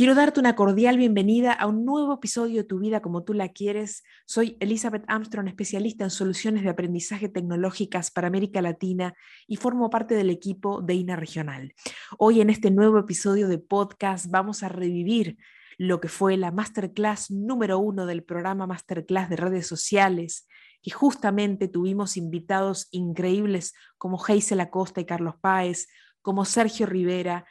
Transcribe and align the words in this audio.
Quiero 0.00 0.14
darte 0.14 0.40
una 0.40 0.56
cordial 0.56 0.96
bienvenida 0.96 1.52
a 1.52 1.66
un 1.66 1.84
nuevo 1.84 2.14
episodio 2.14 2.62
de 2.62 2.64
Tu 2.64 2.78
vida 2.78 3.02
como 3.02 3.22
tú 3.22 3.34
la 3.34 3.50
quieres. 3.50 4.02
Soy 4.24 4.56
Elizabeth 4.58 5.04
Armstrong, 5.08 5.46
especialista 5.46 6.04
en 6.04 6.10
soluciones 6.10 6.62
de 6.62 6.70
aprendizaje 6.70 7.28
tecnológicas 7.28 8.10
para 8.10 8.28
América 8.28 8.62
Latina 8.62 9.12
y 9.46 9.56
formo 9.56 9.90
parte 9.90 10.14
del 10.14 10.30
equipo 10.30 10.80
de 10.80 10.94
INA 10.94 11.16
Regional. 11.16 11.74
Hoy 12.16 12.40
en 12.40 12.48
este 12.48 12.70
nuevo 12.70 12.98
episodio 12.98 13.46
de 13.46 13.58
podcast 13.58 14.24
vamos 14.30 14.62
a 14.62 14.70
revivir 14.70 15.36
lo 15.76 16.00
que 16.00 16.08
fue 16.08 16.38
la 16.38 16.50
masterclass 16.50 17.30
número 17.30 17.78
uno 17.78 18.06
del 18.06 18.24
programa 18.24 18.66
Masterclass 18.66 19.28
de 19.28 19.36
redes 19.36 19.66
sociales, 19.66 20.48
y 20.80 20.92
justamente 20.92 21.68
tuvimos 21.68 22.16
invitados 22.16 22.88
increíbles 22.90 23.74
como 23.98 24.16
Geisel 24.16 24.60
Acosta 24.60 25.02
y 25.02 25.04
Carlos 25.04 25.34
Páez, 25.42 25.88
como 26.22 26.46
Sergio 26.46 26.86
Rivera, 26.86 27.44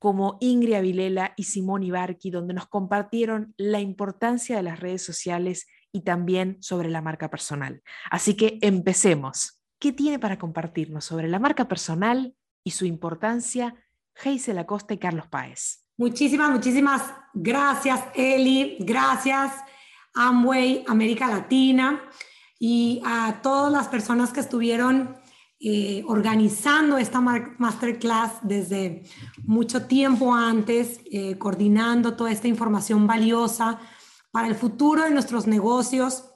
como 0.00 0.38
Ingrid 0.40 0.80
Vilela 0.80 1.34
y 1.36 1.44
Simón 1.44 1.82
Ibarqui, 1.82 2.30
donde 2.30 2.54
nos 2.54 2.66
compartieron 2.66 3.54
la 3.58 3.80
importancia 3.80 4.56
de 4.56 4.62
las 4.62 4.80
redes 4.80 5.04
sociales 5.04 5.68
y 5.92 6.00
también 6.00 6.56
sobre 6.60 6.88
la 6.88 7.02
marca 7.02 7.30
personal. 7.30 7.82
Así 8.10 8.34
que 8.34 8.58
empecemos. 8.62 9.60
¿Qué 9.78 9.92
tiene 9.92 10.18
para 10.18 10.38
compartirnos 10.38 11.04
sobre 11.04 11.28
la 11.28 11.38
marca 11.38 11.68
personal 11.68 12.34
y 12.64 12.70
su 12.70 12.86
importancia 12.86 13.74
Geisel 14.14 14.58
Acosta 14.58 14.94
y 14.94 14.98
Carlos 14.98 15.26
Páez? 15.28 15.84
Muchísimas, 15.98 16.50
muchísimas 16.50 17.02
gracias, 17.34 18.02
Eli. 18.14 18.78
Gracias, 18.80 19.52
Amway, 20.14 20.82
América 20.88 21.28
Latina 21.28 22.00
y 22.58 23.02
a 23.04 23.40
todas 23.42 23.70
las 23.70 23.88
personas 23.88 24.32
que 24.32 24.40
estuvieron 24.40 25.19
eh, 25.62 26.02
organizando 26.06 26.96
esta 26.96 27.20
masterclass 27.20 28.38
desde 28.42 29.02
mucho 29.44 29.82
tiempo 29.82 30.32
antes, 30.32 31.00
eh, 31.12 31.36
coordinando 31.36 32.14
toda 32.14 32.32
esta 32.32 32.48
información 32.48 33.06
valiosa 33.06 33.78
para 34.30 34.48
el 34.48 34.54
futuro 34.54 35.02
de 35.02 35.10
nuestros 35.10 35.46
negocios 35.46 36.29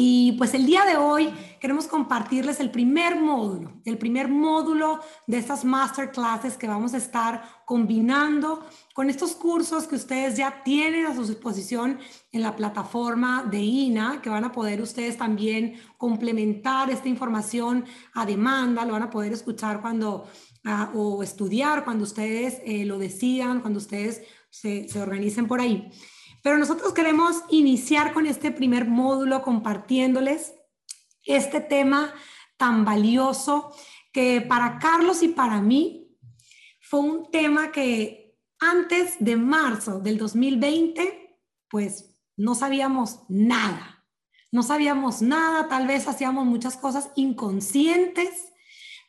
y 0.00 0.30
pues 0.38 0.54
el 0.54 0.64
día 0.64 0.84
de 0.84 0.96
hoy 0.96 1.34
queremos 1.58 1.88
compartirles 1.88 2.60
el 2.60 2.70
primer 2.70 3.16
módulo, 3.16 3.72
el 3.84 3.98
primer 3.98 4.28
módulo 4.28 5.00
de 5.26 5.38
estas 5.38 5.64
masterclasses 5.64 6.56
que 6.56 6.68
vamos 6.68 6.94
a 6.94 6.98
estar 6.98 7.42
combinando 7.64 8.64
con 8.94 9.10
estos 9.10 9.32
cursos 9.32 9.88
que 9.88 9.96
ustedes 9.96 10.36
ya 10.36 10.62
tienen 10.62 11.06
a 11.06 11.16
su 11.16 11.26
disposición 11.26 11.98
en 12.30 12.42
la 12.42 12.54
plataforma 12.54 13.42
de 13.42 13.58
INA, 13.58 14.22
que 14.22 14.30
van 14.30 14.44
a 14.44 14.52
poder 14.52 14.80
ustedes 14.82 15.16
también 15.16 15.74
complementar 15.96 16.90
esta 16.90 17.08
información 17.08 17.84
a 18.14 18.24
demanda, 18.24 18.84
lo 18.84 18.92
van 18.92 19.02
a 19.02 19.10
poder 19.10 19.32
escuchar 19.32 19.80
cuando 19.80 20.28
ah, 20.64 20.92
o 20.94 21.24
estudiar 21.24 21.84
cuando 21.84 22.04
ustedes 22.04 22.60
eh, 22.64 22.84
lo 22.84 22.98
decidan, 22.98 23.60
cuando 23.62 23.80
ustedes 23.80 24.22
se, 24.48 24.88
se 24.88 25.02
organicen 25.02 25.48
por 25.48 25.60
ahí. 25.60 25.90
Pero 26.48 26.60
nosotros 26.60 26.94
queremos 26.94 27.42
iniciar 27.50 28.14
con 28.14 28.24
este 28.24 28.50
primer 28.50 28.86
módulo 28.86 29.42
compartiéndoles 29.42 30.54
este 31.22 31.60
tema 31.60 32.14
tan 32.56 32.86
valioso 32.86 33.70
que 34.14 34.40
para 34.40 34.78
Carlos 34.78 35.22
y 35.22 35.28
para 35.28 35.60
mí 35.60 36.16
fue 36.80 37.00
un 37.00 37.30
tema 37.30 37.70
que 37.70 38.38
antes 38.60 39.16
de 39.20 39.36
marzo 39.36 40.00
del 40.00 40.16
2020, 40.16 41.38
pues 41.68 42.18
no 42.38 42.54
sabíamos 42.54 43.24
nada. 43.28 44.06
No 44.50 44.62
sabíamos 44.62 45.20
nada, 45.20 45.68
tal 45.68 45.86
vez 45.86 46.08
hacíamos 46.08 46.46
muchas 46.46 46.78
cosas 46.78 47.10
inconscientes, 47.14 48.54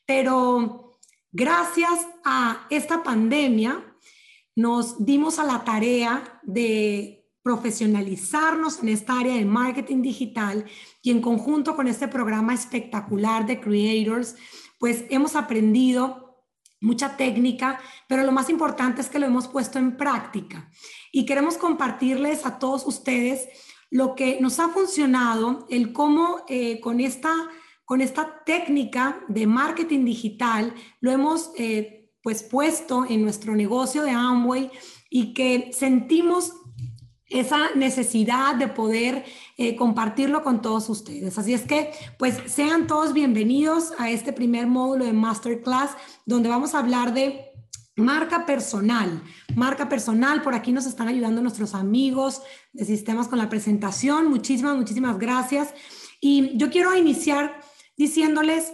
pero 0.06 1.00
gracias 1.32 2.06
a 2.26 2.68
esta 2.70 3.02
pandemia 3.02 3.96
nos 4.58 5.06
dimos 5.06 5.40
a 5.40 5.46
la 5.46 5.64
tarea 5.64 6.42
de 6.44 7.19
profesionalizarnos 7.44 8.82
en 8.84 8.90
esta 8.90 9.20
área 9.20 9.36
de 9.36 9.46
marketing 9.46 10.02
digital 10.02 10.66
y 11.02 11.12
en 11.12 11.22
conjunto 11.22 11.76
con 11.76 11.88
este 11.88 12.08
programa 12.08 12.54
espectacular 12.54 13.46
de 13.46 13.60
Creators, 13.60 14.36
pues 14.78 15.06
hemos 15.10 15.36
aprendido 15.36 16.30
mucha 16.82 17.18
técnica, 17.18 17.80
pero 18.08 18.24
lo 18.24 18.32
más 18.32 18.50
importante 18.50 19.02
es 19.02 19.10
que 19.10 19.20
lo 19.20 19.26
hemos 19.26 19.48
puesto 19.48 19.80
en 19.80 19.98
práctica. 19.98 20.70
Y 21.12 21.26
queremos 21.26 21.58
compartirles 21.58 22.46
a 22.46 22.60
todos 22.60 22.86
ustedes 22.86 23.48
lo 23.90 24.16
que 24.16 24.40
nos 24.40 24.60
ha 24.60 24.70
funcionado, 24.70 25.66
el 25.70 25.92
cómo 25.94 26.44
eh, 26.48 26.80
con, 26.80 27.00
esta, 27.00 27.34
con 27.86 28.02
esta 28.02 28.44
técnica 28.46 29.22
de 29.28 29.48
marketing 29.48 30.06
digital 30.06 30.74
lo 31.02 31.12
hemos 31.12 31.52
eh, 31.58 32.12
pues 32.22 32.44
puesto 32.44 33.06
en 33.10 33.24
nuestro 33.24 33.56
negocio 33.56 34.04
de 34.04 34.12
Amway 34.12 34.72
y 35.10 35.34
que 35.34 35.72
sentimos 35.74 36.54
esa 37.30 37.76
necesidad 37.76 38.56
de 38.56 38.68
poder 38.68 39.24
eh, 39.58 39.76
compartirlo 39.76 40.44
con 40.44 40.62
todos 40.62 40.90
ustedes. 40.90 41.38
Así 41.38 41.54
es 41.54 41.62
que, 41.62 41.92
pues, 42.18 42.38
sean 42.48 42.88
todos 42.88 43.14
bienvenidos 43.14 43.94
a 44.00 44.10
este 44.10 44.34
primer 44.34 44.66
módulo 44.66 45.06
de 45.06 45.14
Masterclass, 45.14 45.92
donde 46.26 46.50
vamos 46.50 46.74
a 46.74 46.80
hablar 46.80 47.14
de 47.14 47.52
marca 47.96 48.46
personal. 48.46 49.22
Marca 49.56 49.90
personal, 49.90 50.42
por 50.42 50.56
aquí 50.56 50.72
nos 50.72 50.88
están 50.88 51.08
ayudando 51.08 51.42
nuestros 51.42 51.76
amigos 51.76 52.42
de 52.74 52.86
sistemas 52.86 53.28
con 53.28 53.38
la 53.38 53.50
presentación. 53.50 54.28
Muchísimas, 54.28 54.76
muchísimas 54.76 55.20
gracias. 55.20 55.74
Y 56.20 56.58
yo 56.58 56.70
quiero 56.70 56.96
iniciar 56.96 57.62
diciéndoles 57.96 58.74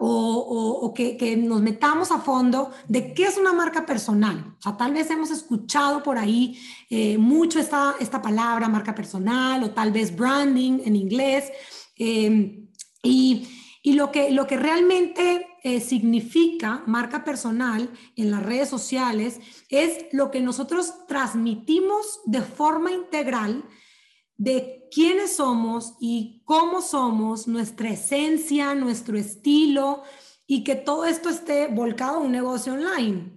o, 0.00 0.94
que, 0.94 1.36
nos 1.36 1.60
metamos 1.60 2.12
a 2.12 2.20
fondo 2.20 2.70
de 2.86 3.12
qué 3.12 3.24
es 3.24 3.36
una 3.36 3.52
marca 3.52 3.84
personal. 3.84 4.54
O 4.58 4.62
sea, 4.62 4.76
tal 4.76 4.94
vez 4.94 5.10
hemos 5.10 5.30
escuchado 5.30 6.02
por 6.02 6.18
ahí 6.18 6.58
eh, 6.88 7.18
mucho 7.18 7.58
esta, 7.58 7.96
esta 7.98 8.22
palabra, 8.22 8.68
marca 8.68 8.94
personal, 8.94 9.64
o 9.64 9.70
tal 9.70 9.90
vez 9.90 10.14
branding 10.14 10.80
en 10.84 10.94
inglés. 10.94 11.50
Em, 11.96 12.68
y, 13.02 13.48
y, 13.82 13.94
lo, 13.94 14.12
que, 14.12 14.30
lo 14.30 14.46
que 14.46 14.56
realmente 14.56 15.46
eh, 15.64 15.80
significa 15.80 16.84
marca 16.86 17.24
personal 17.24 17.90
en 18.14 18.30
las 18.30 18.44
redes 18.44 18.68
sociales 18.68 19.40
es 19.68 20.06
lo 20.12 20.30
que 20.30 20.40
nosotros 20.40 21.06
transmitimos 21.08 22.20
de 22.24 22.42
forma 22.42 22.92
integral 22.92 23.64
de 24.38 24.88
quiénes 24.90 25.36
somos 25.36 25.94
y 26.00 26.42
cómo 26.44 26.80
somos, 26.80 27.48
nuestra 27.48 27.90
esencia, 27.90 28.74
nuestro 28.74 29.18
estilo 29.18 30.04
y 30.46 30.64
que 30.64 30.76
todo 30.76 31.04
esto 31.04 31.28
esté 31.28 31.66
volcado 31.66 32.20
en 32.20 32.26
un 32.26 32.32
negocio 32.32 32.72
online. 32.72 33.32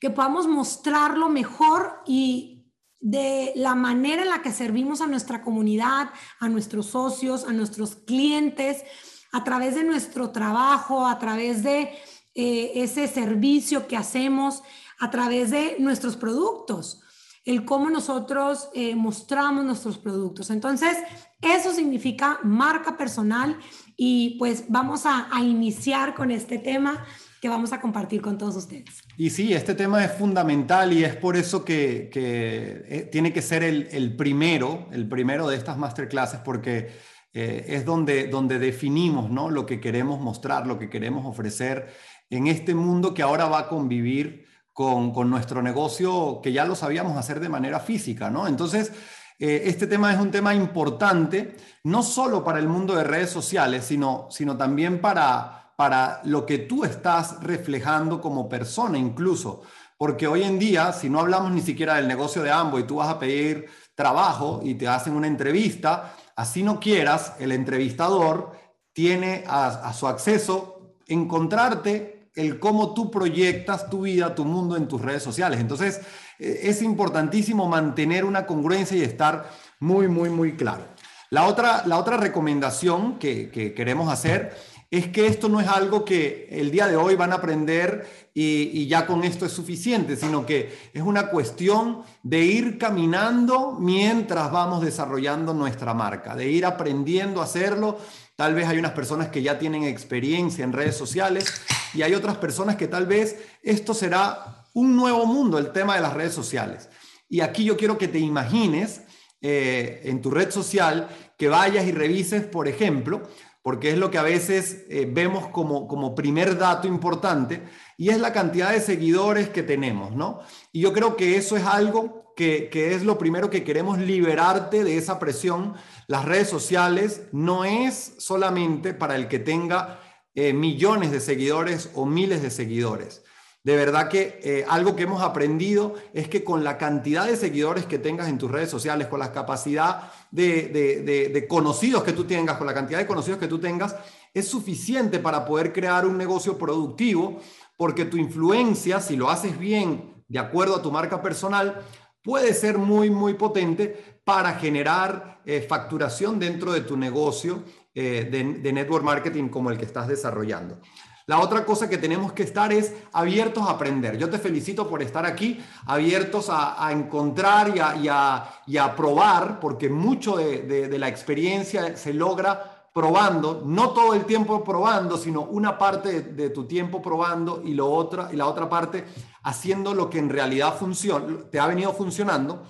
Que 0.00 0.10
podamos 0.10 0.48
mostrarlo 0.48 1.28
mejor 1.28 2.02
y 2.06 2.72
de 3.00 3.52
la 3.54 3.74
manera 3.74 4.22
en 4.22 4.30
la 4.30 4.42
que 4.42 4.50
servimos 4.50 5.00
a 5.00 5.06
nuestra 5.06 5.42
comunidad, 5.42 6.10
a 6.40 6.48
nuestros 6.48 6.86
socios, 6.86 7.44
a 7.44 7.52
nuestros 7.52 7.94
clientes, 7.94 8.82
a 9.30 9.44
través 9.44 9.74
de 9.74 9.84
nuestro 9.84 10.30
trabajo, 10.30 11.06
a 11.06 11.18
través 11.18 11.62
de 11.62 11.92
eh, 12.34 12.72
ese 12.76 13.06
servicio 13.06 13.86
que 13.86 13.96
hacemos, 13.96 14.62
a 14.98 15.10
través 15.10 15.50
de 15.50 15.76
nuestros 15.78 16.16
productos 16.16 17.02
el 17.48 17.64
cómo 17.64 17.88
nosotros 17.88 18.68
eh, 18.74 18.94
mostramos 18.94 19.64
nuestros 19.64 19.96
productos. 19.96 20.50
Entonces, 20.50 20.98
eso 21.40 21.72
significa 21.72 22.40
marca 22.42 22.98
personal 22.98 23.56
y 23.96 24.36
pues 24.38 24.64
vamos 24.68 25.06
a, 25.06 25.28
iniciar 25.40 26.14
con 26.14 26.30
este 26.30 26.58
tema 26.58 27.06
que 27.40 27.48
vamos 27.48 27.72
a 27.72 27.80
compartir 27.80 28.20
con 28.20 28.36
todos 28.36 28.56
ustedes. 28.56 29.02
Y 29.16 29.30
sí, 29.30 29.54
este 29.54 29.74
tema 29.74 30.04
es 30.04 30.12
fundamental 30.12 30.92
y 30.92 31.04
es 31.04 31.16
por 31.16 31.36
eso 31.36 31.64
que, 31.64 32.10
eh, 32.14 33.08
tiene 33.10 33.32
que 33.32 33.40
ser 33.40 33.62
el, 33.62 34.14
primero, 34.14 34.86
el 34.92 35.08
primero 35.08 35.48
de 35.48 35.56
estas 35.56 35.78
masterclasses, 35.78 36.40
porque 36.40 36.90
eh, 37.32 37.64
es 37.68 37.86
donde, 37.86 38.26
donde 38.26 38.58
definimos 38.58 39.30
¿no? 39.30 39.48
lo 39.48 39.64
que 39.64 39.80
queremos 39.80 40.20
mostrar, 40.20 40.66
lo 40.66 40.78
que 40.78 40.90
queremos 40.90 41.24
ofrecer 41.24 41.94
en 42.28 42.46
este 42.46 42.74
mundo 42.74 43.14
que 43.14 43.22
ahora 43.22 43.46
va 43.46 43.60
a 43.60 43.68
convivir 43.68 44.47
con, 44.78 45.28
nuestro 45.28 45.60
negocio 45.60 46.38
que 46.40 46.52
ya 46.52 46.64
lo 46.64 46.76
sabíamos 46.76 47.16
hacer 47.16 47.40
de 47.40 47.48
manera 47.48 47.80
física, 47.80 48.30
¿no? 48.30 48.46
Entonces, 48.46 48.92
eh, 49.36 49.62
este 49.64 49.88
tema 49.88 50.12
es 50.12 50.20
un 50.20 50.30
tema 50.30 50.54
importante, 50.54 51.56
no 51.82 52.04
solo 52.04 52.44
para 52.44 52.60
el 52.60 52.68
mundo 52.68 52.94
de 52.94 53.02
redes 53.02 53.28
sociales, 53.28 53.84
sino, 53.84 54.28
sino 54.30 54.56
también 54.56 55.00
para, 55.00 55.72
para 55.74 56.20
lo 56.22 56.46
que 56.46 56.58
tú 56.58 56.84
estás 56.84 57.42
reflejando 57.42 58.20
como 58.20 58.48
persona 58.48 58.96
incluso. 58.98 59.62
Porque 59.96 60.28
hoy 60.28 60.44
en 60.44 60.60
día, 60.60 60.92
si 60.92 61.10
no 61.10 61.18
hablamos 61.18 61.50
ni 61.50 61.60
siquiera 61.60 61.96
del 61.96 62.06
negocio 62.06 62.44
de 62.44 62.52
ambos 62.52 62.78
y 62.78 62.84
tú 62.84 62.96
vas 62.96 63.08
a 63.08 63.18
pedir 63.18 63.66
trabajo 63.96 64.60
y 64.62 64.76
te 64.76 64.86
hacen 64.86 65.16
una 65.16 65.26
entrevista, 65.26 66.14
así 66.36 66.62
no 66.62 66.78
quieras, 66.78 67.32
el 67.40 67.50
entrevistador 67.50 68.52
tiene 68.92 69.42
a, 69.48 69.88
a 69.88 69.92
su 69.92 70.06
acceso 70.06 70.94
encontrarte 71.08 72.17
el 72.38 72.58
cómo 72.60 72.94
tú 72.94 73.10
proyectas 73.10 73.90
tu 73.90 74.02
vida, 74.02 74.34
tu 74.34 74.44
mundo 74.44 74.76
en 74.76 74.86
tus 74.88 75.02
redes 75.02 75.22
sociales. 75.22 75.60
Entonces, 75.60 76.00
eh, 76.38 76.60
es 76.62 76.82
importantísimo 76.82 77.68
mantener 77.68 78.24
una 78.24 78.46
congruencia 78.46 78.96
y 78.96 79.02
estar 79.02 79.50
muy, 79.80 80.08
muy, 80.08 80.30
muy 80.30 80.56
claro. 80.56 80.84
La 81.30 81.46
otra, 81.46 81.82
la 81.86 81.98
otra 81.98 82.16
recomendación 82.16 83.18
que, 83.18 83.50
que 83.50 83.74
queremos 83.74 84.10
hacer 84.10 84.56
es 84.90 85.08
que 85.08 85.26
esto 85.26 85.48
no 85.50 85.60
es 85.60 85.68
algo 85.68 86.04
que 86.04 86.48
el 86.50 86.70
día 86.70 86.86
de 86.88 86.96
hoy 86.96 87.14
van 87.14 87.32
a 87.32 87.36
aprender 87.36 88.28
y, 88.32 88.86
ya 88.86 89.06
con 89.06 89.22
esto 89.24 89.44
es 89.44 89.52
suficiente, 89.52 90.16
sino 90.16 90.46
que 90.46 90.90
es 90.94 91.02
una 91.02 91.28
cuestión 91.28 92.02
de 92.22 92.40
ir 92.44 92.78
caminando 92.78 93.76
mientras 93.78 94.50
vamos 94.50 94.80
desarrollando 94.80 95.52
nuestra 95.52 95.92
marca, 95.92 96.34
de 96.34 96.48
ir 96.50 96.64
aprendiendo 96.64 97.40
a 97.40 97.44
hacerlo. 97.44 97.98
Tal 98.38 98.54
vez 98.54 98.68
hay 98.68 98.78
unas 98.78 98.92
personas 98.92 99.30
que 99.30 99.42
ya 99.42 99.58
tienen 99.58 99.82
experiencia 99.82 100.62
en 100.62 100.72
redes 100.72 100.96
sociales 100.96 101.60
y 101.92 102.02
hay 102.02 102.14
otras 102.14 102.36
personas 102.36 102.76
que 102.76 102.86
tal 102.86 103.04
vez 103.04 103.36
esto 103.64 103.94
será 103.94 104.64
un 104.74 104.94
nuevo 104.94 105.26
mundo, 105.26 105.58
el 105.58 105.72
tema 105.72 105.96
de 105.96 106.02
las 106.02 106.14
redes 106.14 106.34
sociales. 106.34 106.88
Y 107.28 107.40
aquí 107.40 107.64
yo 107.64 107.76
quiero 107.76 107.98
que 107.98 108.06
te 108.06 108.20
imagines 108.20 109.02
eh, 109.40 110.02
en 110.04 110.22
tu 110.22 110.30
red 110.30 110.52
social 110.52 111.08
que 111.36 111.48
vayas 111.48 111.84
y 111.86 111.90
revises, 111.90 112.44
por 112.44 112.68
ejemplo, 112.68 113.28
porque 113.60 113.90
es 113.90 113.98
lo 113.98 114.08
que 114.08 114.18
a 114.18 114.22
veces 114.22 114.84
eh, 114.88 115.08
vemos 115.10 115.48
como, 115.48 115.88
como 115.88 116.14
primer 116.14 116.56
dato 116.56 116.86
importante, 116.86 117.64
y 117.96 118.10
es 118.10 118.20
la 118.20 118.32
cantidad 118.32 118.70
de 118.70 118.80
seguidores 118.80 119.48
que 119.48 119.64
tenemos, 119.64 120.14
¿no? 120.14 120.38
Y 120.70 120.82
yo 120.82 120.92
creo 120.92 121.16
que 121.16 121.36
eso 121.36 121.56
es 121.56 121.64
algo 121.64 122.28
que, 122.38 122.94
es 122.94 123.02
lo 123.02 123.18
primero 123.18 123.50
que 123.50 123.64
queremos 123.64 123.98
liberarte 123.98 124.84
de 124.84 124.96
esa 124.96 125.18
presión. 125.18 125.74
Las 126.08 126.24
redes 126.24 126.48
sociales 126.48 127.24
no 127.32 127.66
es 127.66 128.14
solamente 128.16 128.94
para 128.94 129.14
el 129.14 129.28
que 129.28 129.38
tenga 129.38 130.00
eh, 130.34 130.54
millones 130.54 131.12
de 131.12 131.20
seguidores 131.20 131.90
o 131.94 132.06
miles 132.06 132.40
de 132.40 132.50
seguidores. 132.50 133.22
De 133.62 133.76
verdad 133.76 134.08
que 134.08 134.40
eh, 134.42 134.64
algo 134.70 134.96
que 134.96 135.02
hemos 135.02 135.20
aprendido 135.20 135.96
es 136.14 136.26
que 136.26 136.42
con 136.42 136.64
la 136.64 136.78
cantidad 136.78 137.26
de 137.26 137.36
seguidores 137.36 137.84
que 137.84 137.98
tengas 137.98 138.28
en 138.28 138.38
tus 138.38 138.50
redes 138.50 138.70
sociales, 138.70 139.08
con 139.08 139.20
la 139.20 139.32
capacidad 139.32 140.10
de, 140.30 141.44
conocidos 141.46 142.02
que 142.02 142.14
tú 142.14 142.24
tengas, 142.24 142.56
con 142.56 142.66
la 142.66 142.72
cantidad 142.72 143.00
de 143.00 143.06
conocidos 143.06 143.38
que 143.38 143.46
tú 143.46 143.58
tengas, 143.58 143.94
es 144.32 144.48
suficiente 144.48 145.18
para 145.18 145.44
poder 145.44 145.74
crear 145.74 146.06
un 146.06 146.16
negocio 146.16 146.56
productivo, 146.56 147.38
porque 147.76 148.06
tu 148.06 148.16
influencia, 148.16 149.00
si 149.00 149.14
lo 149.14 149.28
haces 149.28 149.58
bien, 149.58 150.24
de 150.26 150.38
acuerdo 150.38 150.76
a 150.76 150.82
tu 150.82 150.90
marca 150.90 151.20
personal, 151.20 151.84
puede 152.28 152.52
ser 152.52 152.76
muy, 152.76 153.08
muy 153.08 153.32
potente 153.32 154.20
para 154.22 154.52
generar 154.52 155.40
eh, 155.46 155.64
facturación 155.66 156.38
dentro 156.38 156.72
de 156.72 156.82
tu 156.82 156.94
negocio 156.94 157.64
eh, 157.94 158.28
de 158.30 158.70
network 158.70 159.02
marketing 159.02 159.48
como 159.48 159.70
el 159.70 159.78
que 159.78 159.86
estás 159.86 160.06
desarrollando. 160.06 160.78
La 161.24 161.40
otra 161.40 161.64
cosa 161.64 161.88
que 161.88 161.96
tenemos 161.96 162.34
que 162.34 162.42
estar 162.42 162.70
es 162.70 162.92
abiertos 163.12 163.66
a 163.66 163.70
aprender. 163.70 164.18
Yo 164.18 164.28
te 164.28 164.38
felicito 164.38 164.86
por 164.86 165.02
estar 165.02 165.24
aquí, 165.24 165.58
abiertos 165.86 166.48
a, 166.50 166.90
encontrar 166.92 167.72
y 167.74 168.08
a, 168.08 168.94
probar, 168.94 169.58
porque 169.58 169.88
mucho 169.88 170.36
de, 170.36 170.98
la 170.98 171.08
experiencia 171.08 171.96
se 171.96 172.12
logra 172.12 172.77
probando, 172.98 173.62
no 173.64 173.90
todo 173.90 174.12
el 174.12 174.24
tiempo 174.24 174.64
probando, 174.64 175.16
sino 175.16 175.42
una 175.42 175.78
parte 175.78 176.20
de, 176.20 176.50
tu 176.50 176.64
tiempo 176.64 177.00
probando 177.00 177.62
y, 177.64 177.72
lo 177.74 177.88
otra, 177.88 178.28
y 178.32 178.34
la 178.34 178.48
otra 178.48 178.68
parte 178.68 179.04
haciendo 179.44 179.94
lo 179.94 180.10
que 180.10 180.18
en 180.18 180.28
realidad 180.28 180.76
funciona, 180.76 181.44
te 181.48 181.60
ha 181.60 181.68
venido 181.68 181.92
funcionando 181.92 182.66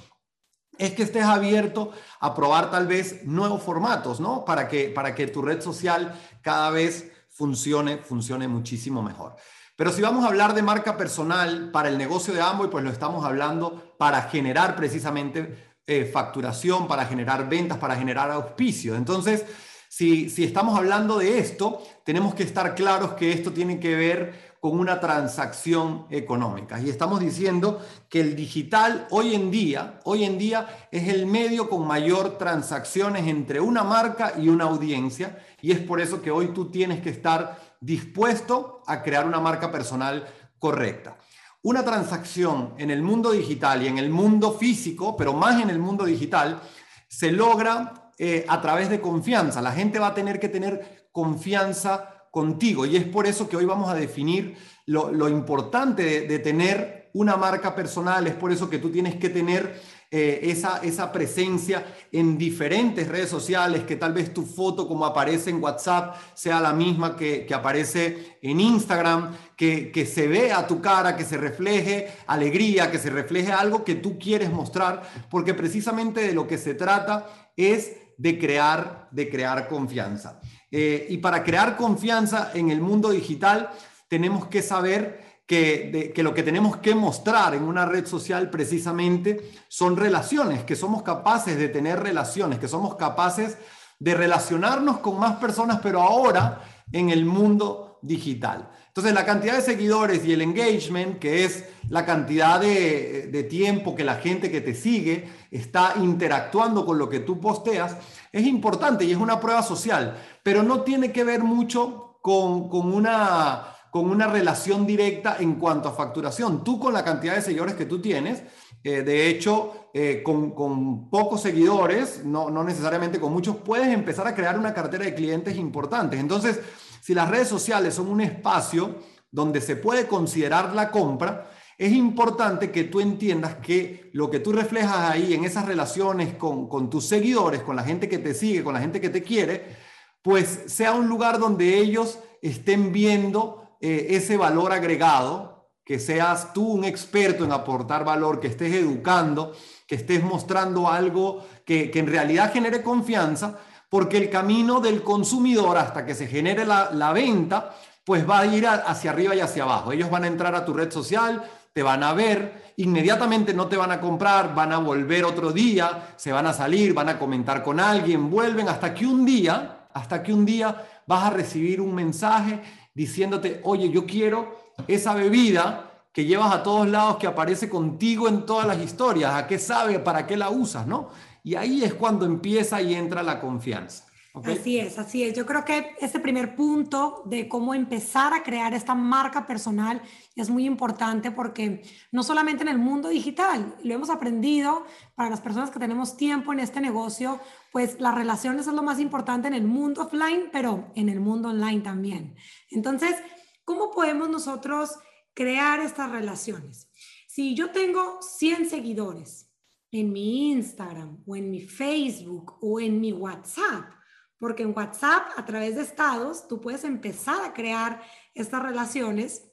es 0.76 0.92
que 0.92 1.04
estés 1.04 1.24
abierto 1.24 1.92
a 2.20 2.34
probar 2.34 2.70
tal 2.70 2.86
vez 2.86 3.24
nuevos 3.24 3.62
formatos, 3.62 4.20
¿no? 4.20 4.44
Para 4.44 4.68
que, 4.68 4.90
para 4.90 5.14
que 5.14 5.28
tu 5.28 5.40
red 5.40 5.62
social 5.62 6.14
cada 6.42 6.68
vez 6.68 7.10
funcione, 7.30 7.96
funcione 7.96 8.46
muchísimo 8.48 9.02
mejor. 9.02 9.34
Pero 9.76 9.92
si 9.92 10.02
vamos 10.02 10.26
a 10.26 10.28
hablar 10.28 10.52
de 10.52 10.60
marca 10.60 10.98
personal 10.98 11.70
para 11.70 11.88
el 11.88 11.96
negocio 11.96 12.34
de 12.34 12.42
Amway, 12.42 12.68
pues 12.68 12.84
lo 12.84 12.90
estamos 12.90 13.24
hablando 13.24 13.94
para 13.96 14.20
generar 14.24 14.76
precisamente 14.76 15.72
eh, 15.86 16.04
facturación, 16.04 16.86
para 16.86 17.06
generar 17.06 17.48
ventas, 17.48 17.78
para 17.78 17.96
generar 17.96 18.30
auspicio. 18.30 18.94
Entonces, 18.94 19.46
si, 19.88 20.32
estamos 20.44 20.78
hablando 20.78 21.18
de 21.18 21.38
esto, 21.38 21.82
tenemos 22.04 22.34
que 22.34 22.42
estar 22.42 22.74
claros 22.74 23.12
que 23.12 23.32
esto 23.32 23.52
tiene 23.52 23.80
que 23.80 23.96
ver 23.96 24.48
con 24.60 24.78
una 24.78 25.00
transacción 25.00 26.06
económica. 26.10 26.80
Y 26.80 26.90
estamos 26.90 27.20
diciendo 27.20 27.80
que 28.08 28.20
el 28.20 28.36
digital 28.36 29.06
hoy 29.10 29.34
en 29.34 29.50
día, 29.50 30.00
hoy 30.04 30.24
en 30.24 30.36
día 30.36 30.88
es 30.90 31.08
el 31.08 31.26
medio 31.26 31.70
con 31.70 31.86
mayor 31.86 32.38
transacciones 32.38 33.26
entre 33.28 33.60
una 33.60 33.84
marca 33.84 34.34
y 34.36 34.48
una 34.48 34.64
audiencia 34.64 35.38
y 35.62 35.72
es 35.72 35.78
por 35.78 36.00
eso 36.00 36.20
que 36.20 36.30
hoy 36.30 36.48
tú 36.48 36.70
tienes 36.70 37.00
que 37.00 37.10
estar 37.10 37.58
dispuesto 37.80 38.82
a 38.86 39.02
crear 39.02 39.26
una 39.26 39.40
marca 39.40 39.70
personal 39.70 40.26
correcta. 40.58 41.16
Una 41.62 41.84
transacción 41.84 42.74
en 42.78 42.90
el 42.90 43.02
mundo 43.02 43.30
digital 43.30 43.82
y 43.82 43.86
en 43.86 43.98
el 43.98 44.10
mundo 44.10 44.52
físico, 44.52 45.16
pero 45.16 45.32
más 45.32 45.60
en 45.60 45.70
el 45.70 45.78
mundo 45.78 46.04
digital, 46.04 46.60
se 47.08 47.32
logra 47.32 48.07
eh, 48.18 48.44
a 48.48 48.60
través 48.60 48.90
de 48.90 49.00
confianza. 49.00 49.62
La 49.62 49.72
gente 49.72 49.98
va 49.98 50.08
a 50.08 50.14
tener 50.14 50.40
que 50.40 50.48
tener 50.48 51.08
confianza 51.12 52.26
contigo. 52.30 52.86
Y 52.86 52.96
es 52.96 53.04
por 53.04 53.26
eso 53.26 53.48
que 53.48 53.56
hoy 53.56 53.64
vamos 53.64 53.88
a 53.90 53.94
definir 53.94 54.56
lo, 54.86 55.28
importante 55.28 56.26
de, 56.26 56.38
tener 56.38 57.10
una 57.14 57.36
marca 57.36 57.74
personal. 57.74 58.26
Es 58.26 58.34
por 58.34 58.52
eso 58.52 58.68
que 58.68 58.78
tú 58.78 58.90
tienes 58.90 59.16
que 59.16 59.28
tener 59.28 59.80
eh, 60.10 60.40
esa, 60.44 60.80
esa 60.82 61.12
presencia 61.12 61.84
en 62.10 62.38
diferentes 62.38 63.06
redes 63.06 63.28
sociales, 63.28 63.84
que 63.84 63.96
tal 63.96 64.14
vez 64.14 64.32
tu 64.32 64.46
foto 64.46 64.88
como 64.88 65.04
aparece 65.04 65.50
en 65.50 65.62
WhatsApp 65.62 66.16
sea 66.34 66.60
la 66.60 66.72
misma 66.72 67.14
que, 67.14 67.46
aparece 67.52 68.38
en 68.40 68.60
Instagram, 68.60 69.36
que, 69.54 69.90
que 69.92 70.06
se 70.06 70.26
vea 70.26 70.66
tu 70.66 70.80
cara, 70.80 71.16
que 71.16 71.24
se 71.24 71.36
refleje 71.36 72.08
alegría, 72.26 72.90
que 72.90 72.98
se 72.98 73.10
refleje 73.10 73.52
algo 73.52 73.84
que 73.84 73.96
tú 73.96 74.18
quieres 74.18 74.50
mostrar, 74.50 75.02
porque 75.30 75.52
precisamente 75.52 76.20
de 76.20 76.32
lo 76.32 76.46
que 76.46 76.56
se 76.56 76.74
trata 76.74 77.26
es 77.56 77.92
de 78.16 78.38
crear, 78.38 79.08
de 79.10 79.28
crear 79.28 79.68
confianza. 79.68 80.40
Eh, 80.70 81.06
y 81.08 81.18
para 81.18 81.44
crear 81.44 81.76
confianza 81.76 82.50
en 82.54 82.70
el 82.70 82.80
mundo 82.80 83.10
digital, 83.10 83.70
tenemos 84.08 84.46
que 84.46 84.62
saber 84.62 85.27
que, 85.48 86.12
lo 86.18 86.34
que 86.34 86.42
tenemos 86.42 86.76
que 86.76 86.94
mostrar 86.94 87.54
en 87.54 87.62
una 87.62 87.86
red 87.86 88.06
social 88.06 88.50
precisamente 88.50 89.50
son 89.66 89.96
relaciones, 89.96 90.62
que 90.62 90.76
somos 90.76 91.02
capaces 91.02 91.56
de 91.56 91.70
tener 91.70 92.00
relaciones, 92.00 92.58
que 92.58 92.68
somos 92.68 92.96
capaces 92.96 93.56
de 93.98 94.14
relacionarnos 94.14 94.98
con 94.98 95.18
más 95.18 95.36
personas, 95.36 95.80
pero 95.82 96.02
ahora 96.02 96.60
en 96.92 97.08
el 97.08 97.24
mundo 97.24 97.98
digital. 98.02 98.68
Entonces, 98.88 99.14
la 99.14 99.24
cantidad 99.24 99.54
de 99.54 99.62
seguidores 99.62 100.22
y 100.26 100.34
el 100.34 100.42
engagement, 100.42 101.18
que 101.18 101.46
es 101.46 101.64
la 101.88 102.04
cantidad 102.04 102.60
de, 102.60 103.28
de, 103.32 103.42
tiempo 103.44 103.94
que 103.94 104.04
la 104.04 104.16
gente 104.16 104.50
que 104.50 104.60
te 104.60 104.74
sigue 104.74 105.30
está 105.50 105.94
interactuando 105.96 106.84
con 106.84 106.98
lo 106.98 107.08
que 107.08 107.20
tú 107.20 107.40
posteas, 107.40 107.96
es 108.32 108.46
importante 108.46 109.06
y 109.06 109.12
es 109.12 109.16
una 109.16 109.40
prueba 109.40 109.62
social, 109.62 110.14
pero 110.42 110.62
no 110.62 110.82
tiene 110.82 111.10
que 111.10 111.24
ver 111.24 111.42
mucho 111.42 112.18
con, 112.20 112.68
con 112.68 112.92
una 112.92 113.77
con 113.98 114.10
una 114.10 114.28
relación 114.28 114.86
directa 114.86 115.38
en 115.40 115.56
cuanto 115.56 115.88
a 115.88 115.92
facturación. 115.92 116.62
Tú 116.62 116.78
con 116.78 116.94
la 116.94 117.02
cantidad 117.02 117.34
de 117.34 117.42
seguidores 117.42 117.74
que 117.74 117.84
tú 117.84 118.00
tienes, 118.00 118.44
eh, 118.84 119.02
de 119.02 119.28
hecho, 119.28 119.90
eh, 119.92 120.22
con, 120.22 120.52
con, 120.52 121.10
pocos 121.10 121.42
seguidores, 121.42 122.24
no, 122.24 122.48
no 122.48 122.62
necesariamente 122.62 123.18
con 123.18 123.32
muchos, 123.32 123.56
puedes 123.56 123.88
empezar 123.88 124.28
a 124.28 124.36
crear 124.36 124.56
una 124.56 124.72
cartera 124.72 125.04
de 125.04 125.16
clientes 125.16 125.56
importantes. 125.56 126.20
Entonces, 126.20 126.60
si 127.00 127.12
las 127.12 127.28
redes 127.28 127.48
sociales 127.48 127.94
son 127.94 128.06
un 128.06 128.20
espacio 128.20 128.94
donde 129.32 129.60
se 129.60 129.74
puede 129.74 130.06
considerar 130.06 130.76
la 130.76 130.92
compra, 130.92 131.50
es 131.76 131.90
importante 131.92 132.70
que 132.70 132.84
tú 132.84 133.00
entiendas 133.00 133.56
que 133.56 134.10
lo 134.12 134.30
que 134.30 134.38
tú 134.38 134.52
reflejas 134.52 135.10
ahí 135.10 135.34
en 135.34 135.42
esas 135.42 135.66
relaciones 135.66 136.34
con, 136.34 136.68
con 136.68 136.88
tus 136.88 137.04
seguidores, 137.04 137.62
con 137.62 137.74
la 137.74 137.82
gente 137.82 138.08
que 138.08 138.18
te 138.18 138.32
sigue, 138.32 138.62
con 138.62 138.74
la 138.74 138.80
gente 138.80 139.00
que 139.00 139.10
te 139.10 139.24
quiere, 139.24 139.74
pues 140.22 140.66
sea 140.66 140.92
un 140.92 141.08
lugar 141.08 141.40
donde 141.40 141.78
ellos 141.78 142.20
estén 142.42 142.92
viendo 142.92 143.57
eh, 143.80 144.08
ese 144.10 144.36
valor 144.36 144.72
agregado, 144.72 145.58
que 145.84 145.98
seas 145.98 146.52
tú 146.52 146.66
un 146.72 146.84
experto 146.84 147.44
en 147.44 147.52
aportar 147.52 148.04
valor, 148.04 148.40
que 148.40 148.48
estés 148.48 148.74
educando, 148.74 149.54
que 149.86 149.94
estés 149.94 150.22
mostrando 150.22 150.86
algo 150.86 151.46
que, 151.64 151.90
en 151.94 152.06
realidad 152.06 152.52
genere 152.52 152.82
confianza, 152.82 153.58
porque 153.88 154.18
el 154.18 154.28
camino 154.28 154.80
del 154.80 155.02
consumidor 155.02 155.78
hasta 155.78 156.04
que 156.04 156.14
se 156.14 156.26
genere 156.26 156.66
la, 156.66 157.12
venta, 157.14 157.74
pues 158.04 158.28
va 158.28 158.40
a 158.40 158.46
ir 158.46 158.66
hacia 158.66 159.12
arriba 159.12 159.34
y 159.34 159.40
hacia 159.40 159.62
abajo. 159.62 159.92
Ellos 159.92 160.10
van 160.10 160.24
a 160.24 160.26
entrar 160.26 160.54
a 160.54 160.64
tu 160.66 160.74
red 160.74 160.90
social, 160.90 161.42
te 161.72 161.82
van 161.82 162.02
a 162.02 162.12
ver, 162.12 162.74
inmediatamente 162.76 163.54
no 163.54 163.66
te 163.66 163.78
van 163.78 163.90
a 163.90 164.00
comprar, 164.00 164.54
van 164.54 164.72
a 164.74 164.78
volver 164.78 165.24
otro 165.24 165.52
día, 165.52 166.12
se 166.16 166.32
van 166.32 166.46
a 166.46 166.52
salir, 166.52 166.92
van 166.92 167.08
a 167.08 167.18
comentar 167.18 167.62
con 167.62 167.80
alguien, 167.80 168.28
vuelven 168.28 168.68
hasta 168.68 168.92
que 168.92 169.06
un 169.06 169.24
día, 169.24 169.86
hasta 169.94 170.22
que 170.22 170.34
un 170.34 170.44
día 170.44 170.84
vas 171.06 171.24
a 171.24 171.30
recibir 171.30 171.80
un 171.80 171.94
mensaje 171.94 172.60
diciéndote, 172.98 173.60
oye, 173.62 173.90
yo 173.90 174.04
quiero 174.04 174.56
esa 174.88 175.14
bebida 175.14 176.02
que 176.12 176.24
llevas 176.24 176.52
a 176.52 176.64
todos 176.64 176.88
lados, 176.88 177.18
que 177.18 177.28
aparece 177.28 177.68
contigo 177.68 178.26
en 178.26 178.44
todas 178.44 178.66
las 178.66 178.82
historias, 178.82 179.34
a 179.34 179.46
qué 179.46 179.56
sabe, 179.56 180.00
para 180.00 180.26
qué 180.26 180.36
la 180.36 180.50
usas, 180.50 180.84
¿no? 180.84 181.10
Y 181.44 181.54
ahí 181.54 181.84
es 181.84 181.94
cuando 181.94 182.26
empieza 182.26 182.82
y 182.82 182.96
entra 182.96 183.22
la 183.22 183.40
confianza. 183.40 184.07
Así 184.34 184.78
es, 184.78 184.98
así 184.98 185.24
es. 185.24 185.34
Yo 185.34 185.46
creo 185.46 185.64
que 185.64 185.96
ese 186.00 186.20
primer 186.20 186.54
punto 186.54 187.22
de 187.26 187.48
cómo 187.48 187.74
empezar 187.74 188.34
a 188.34 188.42
crear 188.42 188.74
esta 188.74 188.94
marca 188.94 189.46
personal 189.46 190.02
es 190.36 190.50
muy 190.50 190.66
importante 190.66 191.30
porque 191.30 191.82
no 192.12 192.22
solamente 192.22 192.62
en 192.62 192.68
el 192.68 192.78
mundo 192.78 193.08
digital, 193.08 193.76
lo 193.82 193.94
hemos 193.94 194.10
aprendido 194.10 194.84
para 195.14 195.30
las 195.30 195.40
personas 195.40 195.70
que 195.70 195.78
tenemos 195.78 196.16
tiempo 196.16 196.52
en 196.52 196.60
este 196.60 196.80
negocio, 196.80 197.40
pues 197.72 198.00
las 198.00 198.14
relaciones 198.14 198.66
es 198.66 198.74
lo 198.74 198.82
más 198.82 199.00
importante 199.00 199.48
en 199.48 199.54
el 199.54 199.66
mundo 199.66 200.02
offline, 200.02 200.50
pero 200.52 200.92
en 200.94 201.08
el 201.08 201.20
mundo 201.20 201.48
online 201.48 201.80
también. 201.80 202.36
Entonces, 202.70 203.16
¿cómo 203.64 203.90
podemos 203.90 204.28
nosotros 204.28 204.90
crear 205.34 205.80
estas 205.80 206.10
relaciones? 206.10 206.90
Si 207.26 207.54
yo 207.54 207.70
tengo 207.70 208.20
100 208.20 208.68
seguidores 208.68 209.50
en 209.90 210.12
mi 210.12 210.50
Instagram 210.52 211.22
o 211.26 211.34
en 211.34 211.50
mi 211.50 211.60
Facebook 211.60 212.58
o 212.60 212.78
en 212.78 213.00
mi 213.00 213.12
WhatsApp, 213.12 213.97
porque 214.38 214.62
en 214.62 214.76
WhatsApp, 214.76 215.28
a 215.36 215.44
través 215.44 215.76
de 215.76 215.82
estados, 215.82 216.46
tú 216.48 216.60
puedes 216.60 216.84
empezar 216.84 217.44
a 217.44 217.52
crear 217.52 218.02
estas 218.34 218.62
relaciones. 218.62 219.44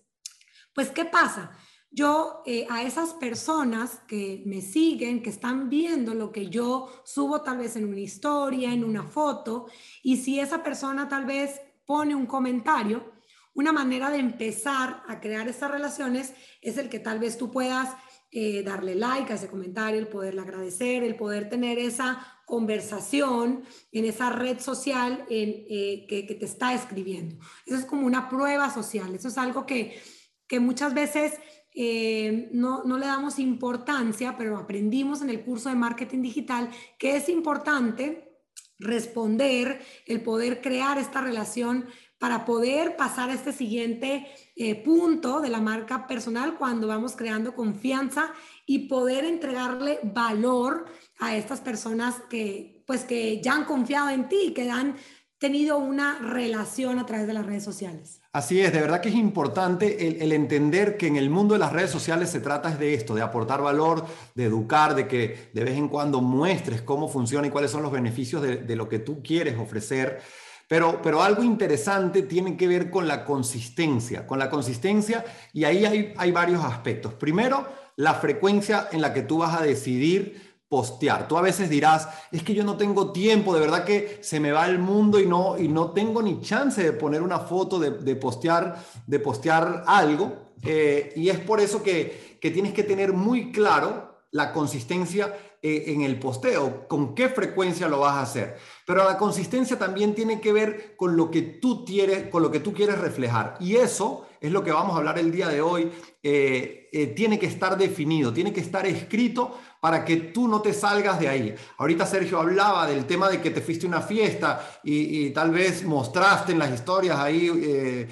Pues, 0.74 0.92
¿qué 0.92 1.06
pasa? 1.06 1.52
Yo 1.90 2.44
eh, 2.46 2.68
a 2.70 2.84
esas 2.84 3.14
personas 3.14 4.02
que 4.08 4.44
me 4.46 4.62
siguen, 4.62 5.24
que 5.24 5.30
están 5.30 5.70
viendo 5.70 6.14
lo 6.14 6.32
que 6.32 6.50
yo 6.50 7.02
subo 7.06 7.42
tal 7.42 7.60
vez 7.60 7.76
en 7.78 7.86
una 7.86 8.02
historia, 8.02 8.74
en 8.74 8.84
una 8.84 9.04
foto, 9.04 9.68
y 10.04 10.18
si 10.18 10.40
esa 10.40 10.62
persona 10.62 11.08
tal 11.08 11.26
vez 11.26 11.62
pone 11.86 12.14
un 12.14 12.26
comentario, 12.26 13.14
una 13.54 13.72
manera 13.72 14.10
de 14.10 14.18
empezar 14.18 15.04
a 15.08 15.22
crear 15.22 15.48
estas 15.48 15.72
relaciones 15.72 16.34
es 16.62 16.78
el 16.78 16.90
que 16.90 17.00
tal 17.00 17.20
vez 17.20 17.38
tú 17.38 17.50
puedas 17.50 17.96
eh, 18.30 18.64
darle 18.64 18.96
like 18.96 19.32
a 19.32 19.38
ese 19.38 19.48
comentario, 19.48 19.98
el 19.98 20.10
poderle 20.10 20.42
agradecer, 20.42 21.04
el 21.04 21.16
poder 21.16 21.48
tener 21.48 21.80
esa 21.80 22.35
conversación 22.46 23.64
en 23.92 24.06
esa 24.06 24.30
red 24.30 24.60
social 24.60 25.26
en, 25.30 25.66
eh, 25.70 26.06
que, 26.08 26.24
te 26.24 26.46
está 26.46 26.74
escribiendo. 26.74 27.38
Eso 27.66 27.78
es 27.78 27.86
como 27.86 28.06
una 28.06 28.30
prueba 28.30 28.70
social, 28.70 29.14
eso 29.16 29.28
es 29.28 29.38
algo 29.38 29.66
que, 29.66 30.00
que 30.48 30.60
muchas 30.60 30.94
veces 30.94 31.34
eh, 31.74 32.50
no, 32.54 32.84
no, 32.84 32.98
le 32.98 33.08
damos 33.08 33.40
importancia, 33.40 34.38
pero 34.38 34.58
aprendimos 34.58 35.22
en 35.22 35.30
el 35.30 35.44
curso 35.44 35.70
de 35.70 35.76
marketing 35.76 36.22
digital 36.22 36.70
que 36.98 37.18
es 37.18 37.28
importante 37.28 38.35
responder, 38.80 39.82
el 40.06 40.22
poder 40.22 40.62
crear 40.62 40.98
esta 40.98 41.22
relación 41.22 41.86
para 42.18 42.46
poder 42.46 42.96
pasar 42.96 43.30
a 43.30 43.34
este 43.34 43.52
siguiente 43.52 44.26
eh, 44.56 44.76
punto 44.76 45.42
de 45.42 45.50
la 45.50 45.60
marca 45.60 46.08
personal 46.08 46.58
cuando 46.58 46.88
vamos 46.88 47.16
creando 47.16 47.56
confianza 47.56 48.32
y 48.66 48.88
poder 48.88 49.26
entregarle 49.26 50.00
valor 50.02 50.86
a 51.20 51.36
estas 51.36 51.62
personas 51.62 52.16
que 52.30 52.84
pues 52.86 53.04
que 53.04 53.42
ya 53.42 53.54
han 53.54 53.66
confiado 53.66 54.10
en 54.10 54.30
ti, 54.30 54.54
que 54.54 54.70
han 54.70 54.96
tenido 55.38 55.78
una 55.78 56.20
relación 56.20 56.98
a 57.00 57.06
través 57.06 57.28
de 57.28 57.34
las 57.34 57.46
redes 57.46 57.64
sociales. 57.64 58.22
Así 58.32 58.62
es, 58.62 58.74
de 58.74 58.82
verdad 58.82 59.02
que 59.02 59.10
es 59.10 59.16
importante 59.16 60.08
el, 60.24 60.32
entender 60.32 60.98
que 60.98 61.08
en 61.08 61.16
el 61.16 61.30
mundo 61.30 61.54
de 61.54 61.60
las 61.60 61.74
redes 61.74 61.92
sociales 61.92 62.30
se 62.30 62.40
trata 62.40 62.70
de 62.72 62.94
esto, 62.94 63.16
de 63.16 63.22
aportar 63.22 63.62
valor, 63.62 64.06
de 64.34 64.46
educar, 64.46 64.96
de 64.96 65.08
que 65.08 65.50
de 65.54 65.64
vez 65.64 65.78
en 65.78 65.88
cuando 65.88 66.22
muestres 66.22 66.82
cómo 66.82 67.08
funciona 67.08 67.48
y 67.48 67.50
cuáles 67.50 67.72
son 67.72 67.84
los 67.84 67.92
beneficios 67.92 68.42
de, 68.42 68.58
de 68.58 68.76
lo 68.76 68.90
que 68.90 69.00
tú 69.00 69.22
quieres 69.22 69.58
ofrecer. 69.58 70.22
Pero, 70.68 71.00
pero 71.02 71.22
algo 71.22 71.44
interesante 71.44 72.24
tiene 72.24 72.58
que 72.58 72.68
ver 72.68 72.90
con 72.90 73.08
la 73.08 73.24
consistencia, 73.24 74.26
con 74.26 74.40
la 74.40 74.50
consistencia 74.50 75.24
y 75.54 75.64
ahí 75.64 75.86
hay, 75.86 76.14
hay 76.18 76.32
varios 76.32 76.64
aspectos. 76.64 77.14
Primero, 77.14 77.68
la 77.98 78.16
frecuencia 78.16 78.90
en 78.92 79.02
la 79.02 79.14
que 79.14 79.22
tú 79.22 79.38
vas 79.38 79.60
a 79.60 79.64
decidir 79.64 80.45
postear. 80.76 81.26
Tú 81.26 81.38
a 81.38 81.42
veces 81.42 81.70
dirás, 81.70 82.10
es 82.34 82.44
que 82.44 82.54
yo 82.54 82.66
no 82.66 82.76
tengo 82.76 83.14
tiempo, 83.14 83.54
de 83.54 83.62
verdad 83.62 83.86
que 83.86 84.20
se 84.22 84.42
me 84.42 84.52
va 84.52 84.68
el 84.68 84.78
mundo 84.78 85.22
y 85.22 85.26
no, 85.26 85.58
y 85.58 85.70
no 85.70 85.92
tengo 85.92 86.22
ni 86.22 86.42
chance 86.42 86.84
de 86.84 86.92
poner 86.92 87.22
una 87.22 87.40
foto, 87.40 87.80
de, 87.80 88.16
postear, 88.18 88.84
de 89.08 89.20
postear 89.20 89.86
algo. 89.88 90.34
Eh, 90.64 91.14
y 91.16 91.30
es 91.30 91.40
por 91.40 91.62
eso 91.62 91.82
que, 91.82 92.38
que 92.42 92.52
tienes 92.52 92.74
que 92.74 92.84
tener 92.84 93.14
muy 93.14 93.54
claro 93.54 94.20
la 94.32 94.52
consistencia 94.52 95.34
eh, 95.68 95.94
en 95.94 96.02
el 96.02 96.20
posteo, 96.20 96.88
con 96.88 97.16
qué 97.16 97.28
frecuencia 97.28 97.88
lo 97.88 98.02
vas 98.02 98.18
a 98.18 98.22
hacer. 98.22 98.56
Pero 98.86 99.04
la 99.04 99.18
consistencia 99.18 99.80
también 99.80 100.14
tiene 100.14 100.40
que 100.40 100.54
ver 100.54 100.96
con 100.96 101.18
lo 101.18 101.32
que 101.32 101.42
tú 101.42 101.84
quieres, 101.84 102.28
con 102.30 102.44
lo 102.44 102.52
que 102.52 102.60
tú 102.60 102.72
quieres 102.72 103.00
reflejar. 103.00 103.56
Y 103.60 103.78
eso 103.78 104.28
es 104.40 104.52
lo 104.52 104.64
que 104.64 104.72
vamos 104.72 104.94
a 104.94 104.98
hablar 104.98 105.18
el 105.18 105.32
día 105.32 105.48
de 105.48 105.62
hoy. 105.62 105.92
Eh, 106.22 107.14
tiene 107.16 107.40
que 107.40 107.48
estar 107.48 107.80
definido, 107.80 108.32
tiene 108.32 108.54
que 108.54 108.60
estar 108.60 108.86
escrito 108.86 109.58
para 109.86 110.04
que 110.04 110.18
tú 110.18 110.48
no 110.48 110.62
te 110.64 110.74
salgas 110.74 111.20
de 111.20 111.30
ahí. 111.30 111.56
Ahorita 111.78 112.08
Sergio 112.08 112.40
hablaba 112.40 112.88
del 112.88 113.06
tema 113.06 113.30
de 113.30 113.40
que 113.40 113.52
te 113.52 113.62
fuiste 113.62 113.86
una 113.86 114.02
fiesta 114.02 114.80
y, 114.84 115.30
tal 115.30 115.52
vez 115.52 115.84
mostraste 115.84 116.54
en 116.54 116.58
las 116.60 116.72
historias 116.72 117.20
ahí 117.20 118.08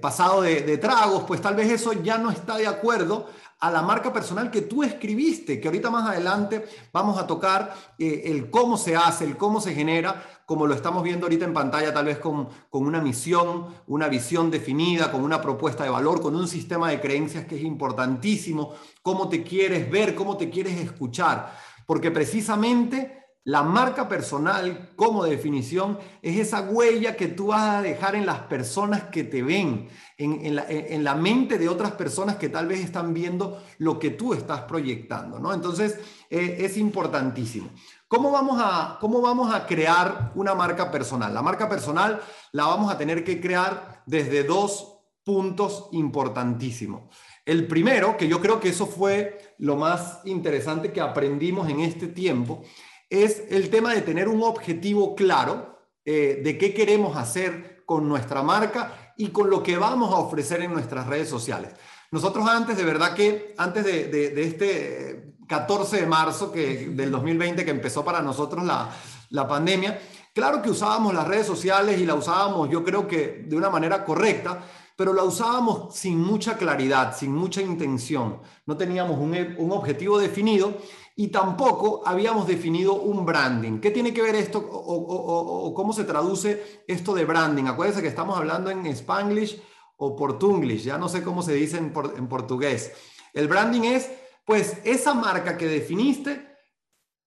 pasado 0.00 0.42
de, 0.42 0.60
de 0.60 0.78
tragos, 0.78 1.24
pues 1.26 1.40
tal 1.40 1.56
vez 1.56 1.72
eso 1.72 1.94
ya 1.94 2.16
no 2.16 2.30
está 2.30 2.58
de 2.58 2.68
acuerdo 2.68 3.26
a 3.60 3.70
la 3.70 3.82
marca 3.82 4.12
personal 4.12 4.50
que 4.50 4.62
tú 4.62 4.82
escribiste, 4.82 5.60
que 5.60 5.68
ahorita 5.68 5.90
más 5.90 6.08
adelante 6.08 6.64
vamos 6.92 7.18
a 7.18 7.26
tocar 7.26 7.74
eh, 7.98 8.22
el 8.26 8.50
cómo 8.50 8.78
se 8.78 8.96
hace, 8.96 9.24
el 9.24 9.36
cómo 9.36 9.60
se 9.60 9.74
genera, 9.74 10.39
como 10.50 10.66
lo 10.66 10.74
estamos 10.74 11.04
viendo 11.04 11.26
ahorita 11.26 11.44
en 11.44 11.54
pantalla, 11.54 11.94
tal 11.94 12.06
vez 12.06 12.18
con, 12.18 12.48
con 12.70 12.84
una 12.84 13.00
misión, 13.00 13.66
una 13.86 14.08
visión 14.08 14.50
definida, 14.50 15.12
con 15.12 15.22
una 15.22 15.40
propuesta 15.40 15.84
de 15.84 15.90
valor, 15.90 16.20
con 16.20 16.34
un 16.34 16.48
sistema 16.48 16.90
de 16.90 17.00
creencias 17.00 17.46
que 17.46 17.54
es 17.54 17.62
importantísimo, 17.62 18.74
cómo 19.00 19.28
te 19.28 19.44
quieres 19.44 19.88
ver, 19.88 20.16
cómo 20.16 20.36
te 20.36 20.50
quieres 20.50 20.76
escuchar, 20.80 21.56
porque 21.86 22.10
precisamente 22.10 23.20
la 23.44 23.62
marca 23.62 24.08
personal, 24.08 24.90
como 24.96 25.24
definición, 25.24 26.00
es 26.20 26.36
esa 26.36 26.62
huella 26.62 27.16
que 27.16 27.28
tú 27.28 27.48
vas 27.48 27.76
a 27.76 27.82
dejar 27.82 28.16
en 28.16 28.26
las 28.26 28.40
personas 28.40 29.04
que 29.04 29.22
te 29.22 29.44
ven, 29.44 29.88
en, 30.18 31.04
la, 31.04 31.14
mente 31.14 31.58
de 31.58 31.68
otras 31.68 31.92
personas 31.92 32.36
que 32.36 32.48
tal 32.48 32.66
vez 32.66 32.80
están 32.80 33.14
viendo 33.14 33.62
lo 33.78 34.00
que 34.00 34.10
tú 34.10 34.34
estás 34.34 34.62
proyectando, 34.62 35.38
¿no? 35.38 35.54
Entonces, 35.54 35.98
eh, 36.28 36.56
es 36.58 36.76
importantísimo. 36.76 37.70
¿Cómo 38.10 38.32
vamos, 38.32 38.60
a, 38.60 38.98
¿Cómo 39.00 39.20
vamos 39.20 39.54
a 39.54 39.68
crear 39.68 40.32
una 40.34 40.52
marca 40.52 40.90
personal? 40.90 41.32
La 41.32 41.42
marca 41.42 41.68
personal 41.68 42.20
la 42.50 42.66
vamos 42.66 42.92
a 42.92 42.98
tener 42.98 43.22
que 43.22 43.40
crear 43.40 44.02
desde 44.04 44.42
dos 44.42 44.98
puntos 45.24 45.88
importantísimos. 45.92 47.02
El 47.46 47.68
primero, 47.68 48.16
que 48.16 48.26
yo 48.26 48.40
creo 48.40 48.58
que 48.58 48.70
eso 48.70 48.86
fue 48.86 49.54
lo 49.58 49.76
más 49.76 50.22
interesante 50.24 50.90
que 50.90 51.00
aprendimos 51.00 51.68
en 51.68 51.78
este 51.78 52.08
tiempo, 52.08 52.62
es 53.08 53.44
el 53.48 53.70
tema 53.70 53.94
de 53.94 54.02
tener 54.02 54.26
un 54.26 54.42
objetivo 54.42 55.14
claro 55.14 55.78
eh, 56.04 56.40
de 56.42 56.58
qué 56.58 56.74
queremos 56.74 57.16
hacer 57.16 57.84
con 57.86 58.08
nuestra 58.08 58.42
marca 58.42 59.14
y 59.16 59.28
con 59.28 59.48
lo 59.50 59.62
que 59.62 59.76
vamos 59.76 60.12
a 60.12 60.18
ofrecer 60.18 60.62
en 60.62 60.72
nuestras 60.72 61.06
redes 61.06 61.28
sociales. 61.28 61.74
Nosotros 62.10 62.48
antes, 62.48 62.76
de 62.76 62.84
verdad 62.84 63.14
que 63.14 63.54
antes 63.56 63.84
de, 63.84 64.42
este 64.42 65.36
14 65.50 65.96
de 65.96 66.06
marzo 66.06 66.52
que, 66.52 66.90
del 66.90 67.10
2020 67.10 67.64
que 67.64 67.72
empezó 67.72 68.04
para 68.04 68.22
nosotros 68.22 68.64
la, 68.64 68.88
la 69.30 69.48
pandemia, 69.48 70.00
claro 70.32 70.62
que 70.62 70.70
usábamos 70.70 71.12
las 71.12 71.26
redes 71.26 71.44
sociales 71.44 72.00
y 72.00 72.06
la 72.06 72.14
usábamos 72.14 72.70
yo 72.70 72.84
creo 72.84 73.08
que 73.08 73.44
de 73.48 73.56
una 73.56 73.68
manera 73.68 74.04
correcta, 74.04 74.62
pero 74.96 75.12
la 75.12 75.24
usábamos 75.24 75.96
sin 75.96 76.20
mucha 76.22 76.56
claridad, 76.56 77.16
sin 77.16 77.34
mucha 77.34 77.60
intención. 77.60 78.38
No 78.64 78.76
teníamos 78.76 79.18
un, 79.18 79.34
un 79.58 79.72
objetivo 79.72 80.20
definido 80.20 80.74
y 81.16 81.28
tampoco 81.28 82.02
habíamos 82.06 82.46
definido 82.46 82.94
un 82.94 83.26
branding. 83.26 83.80
¿Qué 83.80 83.90
tiene 83.90 84.14
que 84.14 84.22
ver 84.22 84.36
esto 84.36 84.60
o, 84.60 85.74
cómo 85.74 85.92
se 85.92 86.04
traduce 86.04 86.84
esto 86.86 87.12
de 87.12 87.24
branding? 87.24 87.64
Acuérdense 87.64 88.02
que 88.02 88.08
estamos 88.08 88.38
hablando 88.38 88.70
en 88.70 88.86
spanglish 88.86 89.60
o 89.96 90.14
portunglish, 90.14 90.84
ya 90.84 90.96
no 90.96 91.08
sé 91.08 91.24
cómo 91.24 91.42
se 91.42 91.54
dice 91.54 91.78
en, 91.78 91.92
en 92.16 92.28
portugués. 92.28 92.92
El 93.32 93.48
branding 93.48 93.82
es, 93.82 94.10
pues, 94.50 94.78
esa 94.82 95.14
marca 95.14 95.56
que 95.56 95.68
definiste, 95.68 96.56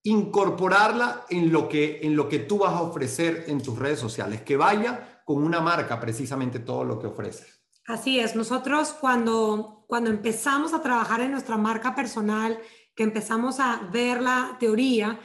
incorporarla 0.03 1.25
en 1.29 1.53
lo 1.53 1.69
que, 1.69 2.01
en 2.03 2.17
lo 2.17 2.27
que 2.27 2.39
tú 2.39 2.57
vas 2.57 2.73
a 2.73 2.81
ofrecer 2.81 3.45
en 3.47 3.63
tus 3.63 3.79
redes 3.79 3.97
sociales, 3.97 4.41
que 4.41 4.57
vaya 4.57 5.21
con 5.23 5.41
una 5.41 5.61
marca 5.61 6.01
precisamente 6.01 6.59
todo 6.59 6.83
lo 6.83 6.99
que 6.99 7.07
ofreces. 7.07 7.63
Así 7.87 8.19
es, 8.19 8.35
nosotros 8.35 8.91
cuando, 8.99 9.85
cuando 9.87 10.09
empezamos 10.09 10.73
a 10.73 10.81
trabajar 10.81 11.21
en 11.21 11.31
nuestra 11.31 11.55
marca 11.55 11.95
personal, 11.95 12.59
que 12.93 13.03
empezamos 13.03 13.61
a 13.61 13.87
ver 13.89 14.21
la 14.21 14.57
teoría, 14.59 15.17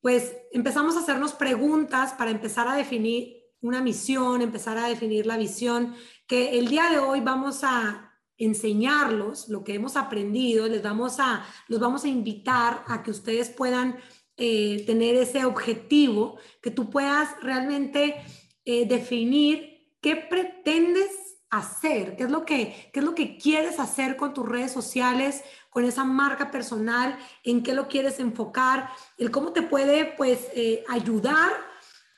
pues 0.00 0.36
empezamos 0.50 0.96
a 0.96 0.98
hacernos 0.98 1.34
preguntas 1.34 2.12
para 2.14 2.32
empezar 2.32 2.66
a 2.66 2.74
definir 2.74 3.36
una 3.60 3.80
misión, 3.80 4.42
empezar 4.42 4.78
a 4.78 4.88
definir 4.88 5.26
la 5.26 5.36
visión, 5.36 5.94
que 6.26 6.58
el 6.58 6.66
día 6.66 6.90
de 6.90 6.98
hoy 6.98 7.20
vamos 7.20 7.62
a 7.62 8.09
enseñarlos 8.40 9.48
lo 9.48 9.62
que 9.62 9.74
hemos 9.74 9.96
aprendido, 9.96 10.66
les 10.66 10.82
vamos 10.82 11.20
a, 11.20 11.46
los 11.68 11.78
vamos 11.78 12.04
a 12.04 12.08
invitar 12.08 12.84
a 12.88 13.02
que 13.02 13.10
ustedes 13.10 13.50
puedan 13.50 13.98
eh, 14.36 14.84
tener 14.86 15.14
ese 15.16 15.44
objetivo, 15.44 16.38
que 16.62 16.70
tú 16.70 16.90
puedas 16.90 17.28
realmente 17.42 18.16
eh, 18.64 18.86
definir 18.86 19.96
qué 20.00 20.16
pretendes 20.16 21.10
hacer, 21.50 22.16
qué 22.16 22.24
es 22.24 22.30
lo 22.30 22.44
que, 22.44 22.90
qué 22.92 23.00
es 23.00 23.04
lo 23.04 23.14
que 23.14 23.36
quieres 23.36 23.78
hacer 23.78 24.16
con 24.16 24.32
tus 24.32 24.48
redes 24.48 24.72
sociales, 24.72 25.42
con 25.68 25.84
esa 25.84 26.04
marca 26.04 26.50
personal, 26.50 27.18
en 27.44 27.62
qué 27.62 27.74
lo 27.74 27.88
quieres 27.88 28.18
enfocar, 28.20 28.88
el 29.18 29.30
cómo 29.30 29.52
te 29.52 29.62
puede 29.62 30.06
pues 30.16 30.48
eh, 30.54 30.84
ayudar 30.88 31.69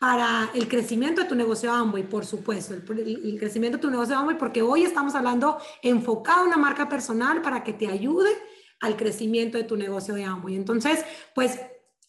para 0.03 0.51
el 0.53 0.67
crecimiento 0.67 1.23
de 1.23 1.29
tu 1.29 1.37
negocio 1.37 1.73
Amway, 1.73 2.03
por 2.03 2.27
supuesto, 2.27 2.75
el, 2.75 3.37
crecimiento 3.39 3.79
de 3.79 3.83
tu 3.83 3.89
negocio 3.89 4.19
Amway, 4.19 4.37
porque 4.37 4.61
hoy 4.61 4.83
estamos 4.83 5.15
hablando 5.15 5.59
enfocado 5.81 6.41
en 6.41 6.49
una 6.49 6.57
marca 6.57 6.89
personal 6.89 7.41
para 7.41 7.63
que 7.63 7.73
te 7.73 7.87
ayude 7.87 8.31
al 8.81 8.97
crecimiento 8.97 9.59
de 9.59 9.63
tu 9.63 9.77
negocio 9.77 10.15
de 10.15 10.25
Amway. 10.25 10.57
Entonces, 10.57 11.05
pues 11.37 11.61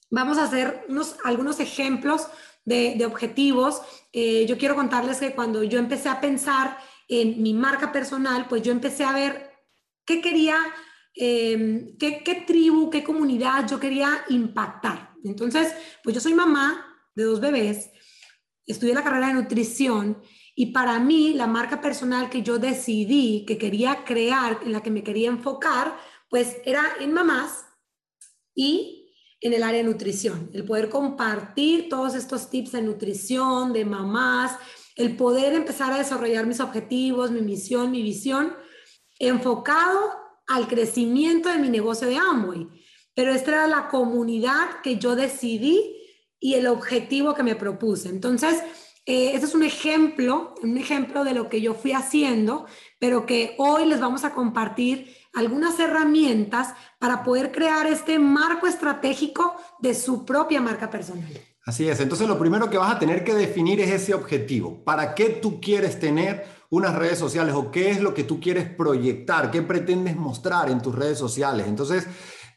vamos 0.09 0.39
a 0.39 0.45
hacer 0.45 0.87
unos, 0.89 1.17
algunos 1.23 1.59
ejemplos 1.59 2.29
de, 2.65 2.99
objetivos. 3.05 3.83
Eh, 4.11 4.47
yo 4.47 4.57
quiero 4.57 4.73
contarles 4.73 5.19
que 5.19 5.35
cuando 5.35 5.61
yo 5.61 5.77
empecé 5.77 6.09
a 6.09 6.19
pensar 6.19 6.79
en 7.07 7.43
mi 7.43 7.53
marca 7.53 7.91
personal, 7.91 8.47
pues 8.49 8.63
yo 8.63 8.71
empecé 8.71 9.03
a 9.03 9.13
ver 9.13 9.51
qué 10.03 10.19
quería, 10.19 10.57
em, 11.13 11.95
qué, 11.99 12.23
qué 12.25 12.43
tribu, 12.47 12.89
qué 12.89 13.03
comunidad 13.03 13.67
yo 13.69 13.79
quería 13.79 14.25
impactar. 14.29 15.13
Entonces, 15.23 15.71
pues 16.01 16.15
yo 16.15 16.19
soy 16.19 16.33
mamá, 16.33 16.89
de 17.15 17.23
dos 17.23 17.39
bebés, 17.39 17.91
estudié 18.65 18.93
la 18.93 19.03
carrera 19.03 19.27
de 19.27 19.33
nutrición 19.35 20.21
y 20.55 20.67
para 20.67 20.99
mí 20.99 21.33
la 21.33 21.47
marca 21.47 21.81
personal 21.81 22.29
que 22.29 22.43
yo 22.43 22.59
decidí 22.59 23.45
que 23.45 23.57
quería 23.57 24.03
crear, 24.05 24.59
en 24.63 24.71
la 24.71 24.81
que 24.81 24.91
me 24.91 25.03
quería 25.03 25.29
enfocar, 25.29 25.97
pues 26.29 26.57
era 26.65 26.83
en 26.99 27.13
mamás 27.13 27.65
y 28.55 29.11
en 29.41 29.53
el 29.53 29.63
área 29.63 29.79
de 29.79 29.89
nutrición, 29.89 30.49
el 30.53 30.63
poder 30.63 30.89
compartir 30.89 31.89
todos 31.89 32.15
estos 32.15 32.49
tips 32.49 32.71
de 32.71 32.81
nutrición, 32.81 33.73
de 33.73 33.83
mamás, 33.83 34.57
el 34.95 35.17
poder 35.17 35.53
empezar 35.53 35.91
a 35.91 35.97
desarrollar 35.97 36.45
mis 36.45 36.59
objetivos, 36.59 37.31
mi 37.31 37.41
misión, 37.41 37.91
mi 37.91 38.01
visión, 38.01 38.55
enfocado 39.19 40.11
al 40.47 40.67
crecimiento 40.67 41.49
de 41.49 41.57
mi 41.57 41.69
negocio 41.69 42.07
de 42.07 42.17
Amway. 42.17 42.67
Pero 43.15 43.33
esta 43.33 43.51
era 43.51 43.67
la 43.67 43.89
comunidad 43.89 44.81
que 44.81 44.97
yo 44.97 45.15
decidí 45.15 46.02
y 46.43 46.55
el 46.55 46.67
objetivo 46.67 47.33
que 47.33 47.41
me 47.41 47.55
propuse. 47.55 48.09
Entonces, 48.09 48.61
eh, 49.05 49.31
es 49.33 49.55
un 49.55 49.63
ejemplo, 49.63 50.53
un 50.61 50.77
ejemplo 50.77 51.23
de 51.23 51.33
lo 51.33 51.47
que 51.47 51.61
yo 51.61 51.73
fui 51.73 51.93
haciendo, 51.93 52.65
pero 52.99 53.25
que 53.25 53.55
hoy 53.57 53.85
les 53.85 54.01
vamos 54.01 54.25
a 54.25 54.33
compartir 54.33 55.15
algunas 55.33 55.79
herramientas 55.79 56.73
para 56.99 57.23
poder 57.23 57.53
crear 57.53 57.87
este 57.87 58.19
marco 58.19 58.67
estratégico 58.67 59.55
de 59.79 59.95
su 59.95 60.25
propia 60.25 60.59
marca 60.59 60.89
personal. 60.89 61.31
Así 61.65 61.87
es, 61.87 62.01
entonces 62.01 62.27
lo 62.27 62.37
primero 62.37 62.69
que 62.69 62.77
vas 62.77 62.93
a 62.93 62.99
tener 62.99 63.23
que 63.23 63.33
definir 63.33 63.79
es 63.79 63.89
ese 63.89 64.13
objetivo. 64.13 64.83
¿Para 64.83 65.15
qué 65.15 65.29
tú 65.29 65.61
quieres 65.61 65.97
tener 65.97 66.45
unas 66.69 66.93
redes 66.93 67.17
sociales 67.17 67.55
o 67.55 67.71
qué 67.71 67.89
es 67.89 68.01
lo 68.01 68.13
que 68.13 68.25
tú 68.25 68.41
quieres 68.41 68.67
proyectar? 68.67 69.49
¿Qué 69.49 69.61
pretendes 69.61 70.17
mostrar 70.17 70.69
en 70.69 70.81
tus 70.81 70.93
redes 70.93 71.17
sociales? 71.17 71.67
Entonces, 71.69 72.05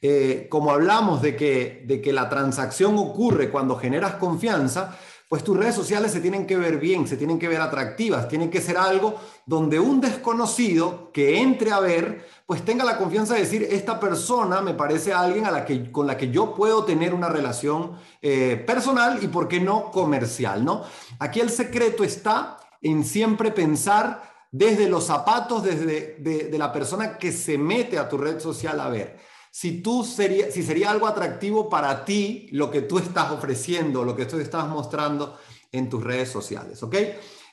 eh, 0.03 0.47
como 0.51 0.71
hablamos 0.71 1.23
de 1.23 1.37
que, 1.37 1.85
de 1.87 2.01
que 2.01 2.13
la 2.13 2.29
transacción 2.29 2.97
ocurre 2.99 3.51
cuando 3.51 3.77
generas 3.77 4.15
confianza, 4.15 4.97
pues 5.29 5.43
tus 5.43 5.57
redes 5.57 5.75
sociales 5.75 6.13
se 6.13 6.21
tienen 6.21 6.47
que 6.47 6.57
ver 6.57 6.79
bien, 6.79 7.09
se 7.09 7.17
tienen 7.17 7.39
que 7.39 7.49
ver 7.49 7.61
atractivas, 7.61 8.29
tienen 8.29 8.49
que 8.49 8.61
ser 8.61 8.77
algo 8.77 9.17
donde 9.45 9.81
un 9.81 10.01
desconocido 10.01 11.11
que 11.13 11.41
entre 11.41 11.73
a 11.73 11.81
ver, 11.81 12.25
pues 12.47 12.65
tenga 12.65 12.85
la 12.85 12.97
confianza 12.97 13.35
de 13.35 13.41
decir, 13.41 13.67
esta 13.69 13.99
persona 13.99 14.61
me 14.61 14.75
parece 14.75 15.13
alguien 15.13 15.45
a 15.47 15.51
la 15.51 15.65
que, 15.65 15.91
con 15.91 16.07
la 16.07 16.17
que 16.17 16.31
yo 16.31 16.55
puedo 16.55 16.85
tener 16.85 17.13
una 17.13 17.29
relación 17.29 17.99
eh, 18.23 18.63
personal 18.65 19.19
y, 19.21 19.27
¿por 19.27 19.49
qué 19.49 19.59
no, 19.59 19.91
comercial? 19.91 20.65
¿no? 20.65 20.85
Aquí 21.19 21.41
el 21.41 21.51
secreto 21.51 22.05
está 22.05 22.59
en 22.81 23.05
siempre 23.05 23.51
pensar 23.51 24.23
desde 24.53 24.89
los 24.89 25.07
zapatos, 25.07 25.65
desde 25.65 26.19
de 26.21 26.59
la 26.59 26.73
persona 26.73 27.19
que 27.19 27.33
se 27.33 27.59
mete 27.59 27.99
a 27.99 28.09
tu 28.09 28.17
red 28.17 28.39
social 28.39 28.79
a 28.79 28.89
ver 28.89 29.19
si 29.57 29.81
tú 29.81 30.05
sería, 30.05 30.51
si 30.53 30.63
sería 30.63 30.91
algo 30.91 31.07
atractivo 31.07 31.71
para 31.71 32.05
ti 32.05 32.47
lo 32.53 32.71
que 32.71 32.83
tú 32.83 32.99
estás 32.99 33.31
ofreciendo, 33.31 34.05
lo 34.05 34.15
que 34.15 34.27
tú 34.27 34.39
estás 34.39 34.69
mostrando 34.69 35.39
en 35.73 35.89
tus 35.89 36.05
redes 36.05 36.29
sociales, 36.29 36.83
¿ok? 36.83 36.95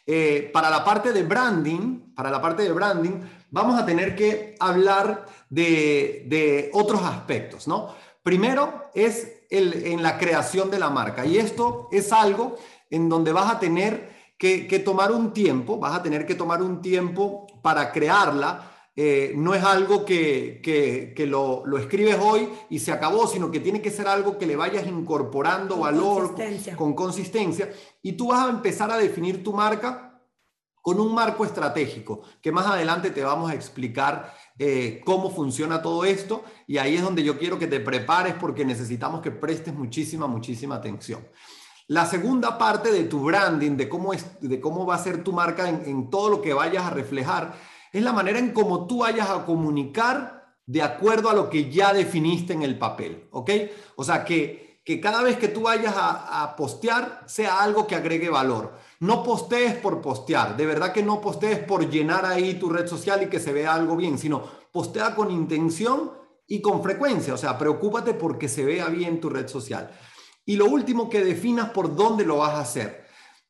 Eh, 0.06 0.50
para 0.52 0.70
la 0.70 0.84
parte 0.84 1.14
de 1.14 1.24
branding, 1.24 2.14
para 2.14 2.30
la 2.30 2.42
parte 2.42 2.64
de 2.64 2.74
branding, 2.74 3.22
vamos 3.52 3.80
a 3.80 3.86
tener 3.86 4.18
que 4.18 4.54
hablar 4.60 5.28
de, 5.50 6.70
otros 6.74 7.02
aspectos, 7.04 7.70
¿no? 7.70 7.96
Primero 8.22 8.92
es 8.94 9.46
el, 9.50 9.86
en 9.86 10.04
la 10.04 10.18
creación 10.18 10.70
de 10.70 10.80
la 10.80 10.90
marca 10.90 11.26
y 11.26 11.38
esto 11.38 11.88
es 11.90 12.12
algo 12.12 12.58
en 12.90 13.08
donde 13.08 13.32
vas 13.32 13.50
a 13.50 13.60
tener 13.60 14.34
que, 14.38 14.68
que 14.68 14.80
tomar 14.80 15.14
un 15.14 15.32
tiempo, 15.32 15.80
vas 15.80 15.96
a 15.96 16.04
tener 16.04 16.26
que 16.26 16.36
tomar 16.36 16.62
un 16.62 16.82
tiempo 16.82 17.48
para 17.62 17.94
crearla 17.94 18.73
eh, 18.96 19.34
no 19.36 19.56
es 19.56 19.64
algo 19.64 20.06
que, 20.06 21.14
lo, 21.28 21.64
escribes 21.78 22.18
hoy 22.22 22.48
y 22.70 22.80
se 22.80 22.92
acabó, 22.92 23.26
sino 23.26 23.50
que 23.50 23.60
tiene 23.60 23.82
que 23.82 23.90
ser 23.90 24.08
algo 24.08 24.38
que 24.38 24.46
le 24.46 24.56
vayas 24.56 24.86
incorporando 24.86 25.78
valor 25.78 26.36
con 26.76 26.94
consistencia. 26.94 27.72
Y 28.04 28.14
tú 28.14 28.28
vas 28.28 28.46
a 28.46 28.52
empezar 28.52 28.92
a 28.92 28.98
definir 28.98 29.44
tu 29.44 29.54
marca 29.54 30.22
con 30.82 31.00
un 31.00 31.14
marco 31.14 31.46
estratégico, 31.46 32.22
que 32.42 32.52
más 32.52 32.68
adelante 32.68 33.10
te 33.10 33.24
vamos 33.24 33.50
a 33.50 33.56
explicar 33.56 34.34
eh, 34.60 35.02
cómo 35.06 35.32
funciona 35.32 35.82
todo 35.82 36.06
esto. 36.06 36.44
Y 36.68 36.78
ahí 36.78 36.96
es 36.96 37.02
donde 37.02 37.24
yo 37.24 37.40
quiero 37.40 37.58
que 37.58 37.68
te 37.68 37.80
prepares 37.80 38.36
porque 38.36 38.64
necesitamos 38.64 39.22
que 39.22 39.32
prestes 39.32 39.74
muchísima, 39.74 40.28
muchísima 40.28 40.76
atención. 40.76 41.26
La 41.88 42.06
segunda 42.06 42.58
parte 42.58 42.92
de 42.92 43.06
tu 43.06 43.22
branding, 43.22 43.76
de 43.76 43.90
cómo, 43.90 44.14
es, 44.14 44.40
de 44.40 44.60
cómo 44.60 44.86
va 44.86 44.96
a 44.96 45.04
ser 45.04 45.24
tu 45.24 45.34
marca 45.34 45.68
en, 45.68 45.84
en 45.86 46.10
todo 46.10 46.30
lo 46.30 46.42
que 46.42 46.54
vayas 46.54 46.84
a 46.84 46.90
reflejar, 46.92 47.54
es 47.94 48.04
la 48.04 48.12
manera 48.12 48.40
en 48.40 48.52
cómo 48.52 48.88
tú 48.88 49.00
vayas 49.00 49.30
a 49.30 49.46
comunicar 49.46 50.56
de 50.66 50.82
acuerdo 50.82 51.30
a 51.30 51.34
lo 51.34 51.50
que 51.50 51.72
ya 51.72 51.94
definiste 51.94 52.52
en 52.54 52.64
el 52.64 52.78
papel, 52.78 53.28
¿ok? 53.32 53.52
O 53.96 54.04
sea, 54.04 54.26
que, 54.26 54.82
que 54.84 55.00
cada 55.00 55.22
vez 55.22 55.38
que 55.38 55.48
tú 55.48 55.62
vayas 55.62 55.94
a, 55.96 56.56
postear 56.58 57.24
sea 57.28 57.62
algo 57.62 57.86
que 57.86 57.96
agregue 57.96 58.30
valor. 58.30 58.74
No 59.00 59.24
postees 59.24 59.76
por 59.76 60.02
postear, 60.02 60.58
de 60.58 60.66
verdad 60.66 60.92
que 60.92 61.04
no 61.04 61.22
postees 61.22 61.60
por 61.60 61.90
llenar 61.90 62.26
ahí 62.26 62.56
tu 62.56 62.70
red 62.70 62.88
social 62.88 63.22
y 63.22 63.28
que 63.28 63.40
se 63.40 63.54
vea 63.54 63.74
algo 63.74 63.96
bien, 63.96 64.18
sino 64.18 64.44
postea 64.72 65.14
con 65.14 65.30
intención 65.30 66.14
y 66.48 66.62
con 66.62 66.82
frecuencia, 66.82 67.34
o 67.34 67.38
sea, 67.38 67.58
preocúpate 67.58 68.14
porque 68.14 68.50
se 68.50 68.66
vea 68.66 68.88
bien 68.88 69.22
tu 69.22 69.30
red 69.30 69.48
social. 69.48 69.92
Y 70.46 70.56
lo 70.56 70.66
último, 70.66 71.10
que 71.10 71.24
definas 71.24 71.70
por 71.70 71.96
dónde 71.96 72.26
lo 72.26 72.38
vas 72.38 72.56
a 72.56 72.62
hacer. 72.62 73.03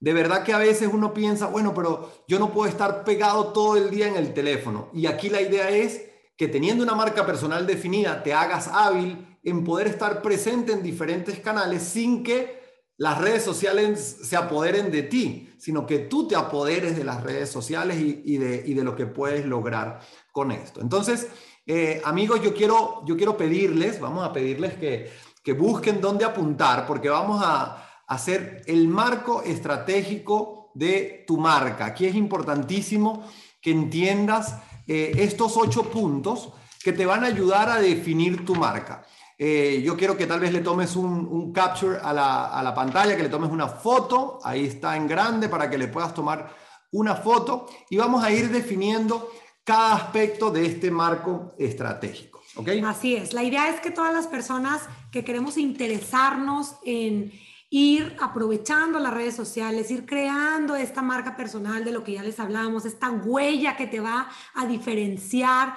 De 0.03 0.11
verdad 0.11 0.43
que 0.43 0.51
a 0.51 0.57
veces 0.57 0.89
uno 0.91 1.13
piensa, 1.13 1.47
bueno, 1.47 1.73
pero 1.73 2.11
yo 2.27 2.37
no 2.37 2.51
puedo 2.51 2.69
estar 2.69 3.05
pegado 3.05 3.53
todo 3.53 3.77
el 3.77 3.89
día 3.89 4.05
en 4.05 4.17
el 4.17 4.33
teléfono. 4.33 4.89
Y 4.91 5.05
aquí 5.05 5.29
la 5.29 5.41
idea 5.41 5.69
es 5.69 6.03
que 6.35 6.49
teniendo 6.49 6.83
una 6.83 6.93
marca 6.93 7.25
personal 7.25 7.65
definida, 7.65 8.21
te 8.21 8.33
hagas 8.33 8.67
hábil 8.67 9.39
en 9.43 9.63
poder 9.63 9.87
estar 9.87 10.21
presente 10.21 10.73
en 10.73 10.83
diferentes 10.83 11.39
canales 11.39 11.83
sin 11.83 12.21
que 12.21 12.61
las 12.97 13.17
redes 13.21 13.43
sociales 13.43 14.17
se 14.23 14.35
apoderen 14.35 14.91
de 14.91 15.03
ti, 15.03 15.53
sino 15.57 15.85
que 15.85 15.99
tú 15.99 16.27
te 16.27 16.35
apoderes 16.35 16.97
de 16.97 17.05
las 17.05 17.23
redes 17.23 17.49
sociales 17.49 17.97
y, 18.01 18.37
de, 18.37 18.83
lo 18.83 18.97
que 18.97 19.05
puedes 19.05 19.45
lograr 19.45 20.01
con 20.33 20.51
esto. 20.51 20.81
Entonces, 20.81 21.29
eh, 21.65 22.01
amigos, 22.03 22.41
yo 22.43 22.53
quiero, 22.53 23.05
yo 23.05 23.15
quiero 23.15 23.37
pedirles, 23.37 24.01
vamos 24.01 24.25
a 24.25 24.33
pedirles 24.33 24.73
que, 24.73 25.09
que 25.41 25.53
busquen 25.53 26.01
dónde 26.01 26.25
apuntar, 26.25 26.85
porque 26.85 27.07
vamos 27.07 27.41
a, 27.41 27.83
hacer 28.13 28.63
el 28.67 28.87
marco 28.87 29.41
estratégico 29.43 30.71
de 30.73 31.23
tu 31.27 31.37
marca. 31.37 31.85
Aquí 31.85 32.05
es 32.05 32.15
importantísimo 32.15 33.23
que 33.61 33.71
entiendas 33.71 34.57
eh, 34.87 35.13
estos 35.17 35.55
ocho 35.57 35.83
puntos 35.89 36.51
que 36.83 36.93
te 36.93 37.05
van 37.05 37.23
a 37.23 37.27
ayudar 37.27 37.69
a 37.69 37.79
definir 37.79 38.45
tu 38.45 38.55
marca. 38.55 39.05
Eh, 39.37 39.81
yo 39.83 39.97
quiero 39.97 40.15
que 40.15 40.27
tal 40.27 40.39
vez 40.39 40.51
le 40.51 40.59
tomes 40.59 40.95
un, 40.95 41.51
capture 41.53 41.97
a 42.01 42.13
la, 42.13 42.45
a 42.45 42.61
la, 42.61 42.73
pantalla, 42.73 43.15
que 43.15 43.23
le 43.23 43.29
tomes 43.29 43.49
una 43.49 43.67
foto, 43.67 44.39
ahí 44.43 44.65
está 44.65 44.95
en 44.95 45.07
grande 45.07 45.49
para 45.49 45.69
que 45.69 45.77
le 45.77 45.87
puedas 45.87 46.13
tomar 46.13 46.53
una 46.91 47.15
foto 47.15 47.67
y 47.89 47.97
vamos 47.97 48.23
a 48.23 48.31
ir 48.31 48.49
definiendo 48.49 49.31
cada 49.63 49.95
aspecto 49.95 50.51
de 50.51 50.65
este 50.65 50.91
marco 50.91 51.53
estratégico. 51.57 52.41
¿okay? 52.55 52.81
Así 52.85 53.15
es, 53.15 53.33
la 53.33 53.43
idea 53.43 53.69
es 53.69 53.79
que 53.79 53.91
todas 53.91 54.13
las 54.13 54.27
personas 54.27 54.83
que 55.11 55.23
queremos 55.23 55.57
interesarnos 55.57 56.75
en 56.85 57.31
ir 57.73 58.15
aprovechando 58.21 58.99
las 58.99 59.15
redes 59.15 59.35
sociales, 59.35 59.89
ir 59.89 60.05
creando 60.05 60.75
esta 60.75 61.01
marca 61.01 61.35
personal 61.35 61.83
de 61.83 61.91
lo 61.91 62.03
que 62.03 62.11
ya 62.11 62.21
les 62.21 62.39
hablamos, 62.39 62.85
esta 62.85 63.09
huella 63.09 63.75
que 63.75 63.87
te 63.87 63.99
va 63.99 64.29
a 64.53 64.67
diferenciar, 64.67 65.75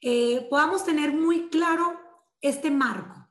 eh, 0.00 0.46
podamos 0.48 0.84
tener 0.84 1.12
muy 1.12 1.48
claro 1.48 1.98
este 2.40 2.70
marco. 2.70 3.26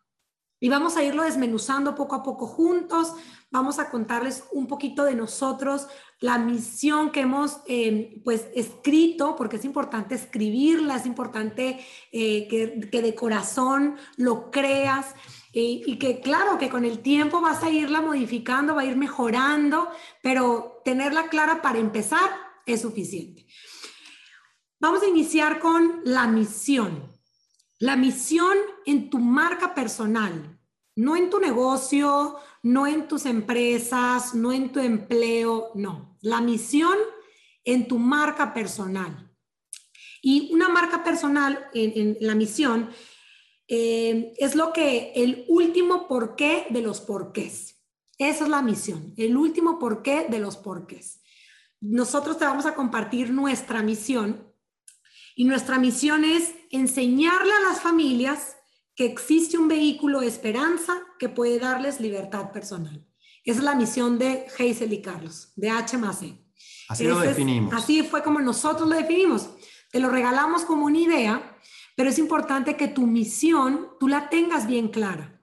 Y 0.60 0.68
vamos 0.68 0.98
a 0.98 1.04
irlo 1.04 1.24
desmenuzando 1.24 1.96
poco 1.96 2.16
a 2.16 2.24
poco 2.24 2.46
juntos. 2.46 3.13
Vamos 3.52 3.80
a 3.80 3.89
contarles 3.89 4.44
un 4.52 4.68
poquito 4.68 5.06
de 5.06 5.16
nosotros, 5.16 5.88
la 6.20 6.38
misión 6.38 7.10
que 7.12 7.22
hemos 7.22 7.62
eh, 7.68 8.22
pues 8.26 8.48
escrito, 8.54 9.38
porque 9.38 9.56
es 9.58 9.66
importante 9.66 10.16
escribirla, 10.16 10.98
es 10.98 11.06
importante 11.06 11.80
eh, 12.12 12.48
que, 12.50 12.89
que 12.89 13.02
de 13.02 13.16
corazón 13.16 13.96
lo 14.18 14.52
creas 14.52 15.16
y, 15.56 15.98
que 16.00 16.20
claro, 16.20 16.58
que 16.58 16.70
con 16.70 16.84
el 16.84 17.00
tiempo 17.00 17.39
vas 17.39 17.62
a 17.62 17.70
irla 17.70 18.02
modificando, 18.02 18.74
va 18.74 18.82
a 18.82 18.86
ir 18.86 18.98
mejorando, 18.98 19.88
pero 20.24 20.82
tenerla 20.84 21.30
clara 21.30 21.62
para 21.62 21.78
empezar 21.78 22.28
es 22.66 22.82
suficiente. 22.82 23.46
Vamos 24.80 25.04
a 25.04 25.08
iniciar 25.08 25.60
con 25.60 26.02
la 26.06 26.26
misión. 26.28 27.13
La 27.78 27.96
misión 27.96 28.58
en 28.86 29.10
tu 29.10 29.20
marca 29.20 29.76
personal 29.76 30.60
No 30.96 31.16
en 31.16 31.30
tu 31.30 31.39
negocio, 31.39 32.36
no 32.63 32.86
en 32.86 33.08
tus 33.08 33.26
empresas, 33.26 34.36
no 34.36 34.52
en 34.52 34.72
tu 34.72 34.80
empleo, 34.80 35.72
no. 35.76 36.18
La 36.22 36.39
misión 36.42 36.98
en 37.63 37.88
tu 37.88 37.98
marca 37.98 38.54
personal. 38.54 39.32
Y 40.22 40.54
una 40.54 40.70
marca 40.70 41.04
personal 41.04 41.68
en, 41.74 42.18
la 42.22 42.36
misión 42.36 42.89
eh, 43.67 44.34
es 44.38 44.56
lo 44.56 44.73
que 44.73 45.13
el 45.15 45.45
último 45.47 46.08
porqué 46.08 46.67
de 46.69 46.82
los 46.82 47.02
porqués. 47.02 47.82
Esa 48.17 48.43
es 48.43 48.49
la 48.49 48.62
misión, 48.62 49.13
el 49.17 49.36
último 49.36 49.80
porqué 49.80 50.28
de 50.30 50.39
los 50.39 50.58
porqués. 50.58 51.21
Nosotros 51.82 52.38
te 52.38 52.45
vamos 52.45 52.65
a 52.65 52.76
compartir 52.76 53.32
nuestra 53.32 53.82
misión 53.82 54.54
y 55.36 55.45
nuestra 55.45 55.80
misión 55.80 56.23
es 56.23 56.54
enseñarle 56.69 57.52
a 57.52 57.69
las 57.69 57.82
familias 57.82 58.56
que 58.95 59.06
existe 59.06 59.58
un 59.58 59.67
vehículo 59.67 60.19
de 60.19 60.28
esperanza 60.28 60.93
que 61.17 61.30
puede 61.30 61.60
darles 61.60 61.99
libertad 61.99 62.52
personal. 62.52 63.06
Esa 63.43 63.60
es 63.60 63.65
la 63.65 63.76
misión 63.76 64.19
de 64.19 64.45
Hazel 64.58 64.93
y 64.93 65.02
Carlos, 65.02 65.52
de 65.56 65.69
H 65.69 65.97
e. 65.97 66.43
Así 66.88 67.06
lo 67.06 67.19
definimos. 67.19 67.73
así 67.73 68.04
fue 68.04 68.21
como 68.23 68.39
nosotros 68.39 68.88
lo 68.88 68.95
definimos. 68.95 69.49
Te 69.91 69.99
lo 69.99 70.10
regalamos 70.10 70.63
como 70.63 70.86
una 70.86 70.99
idea, 70.99 71.58
pero 71.96 72.10
es 72.10 72.20
importante 72.20 72.78
que 72.78 72.88
tu 72.88 73.06
misión 73.06 73.90
tú 74.00 74.08
la 74.08 74.30
tengas 74.30 74.68
bien 74.68 74.90
clara. 74.90 75.42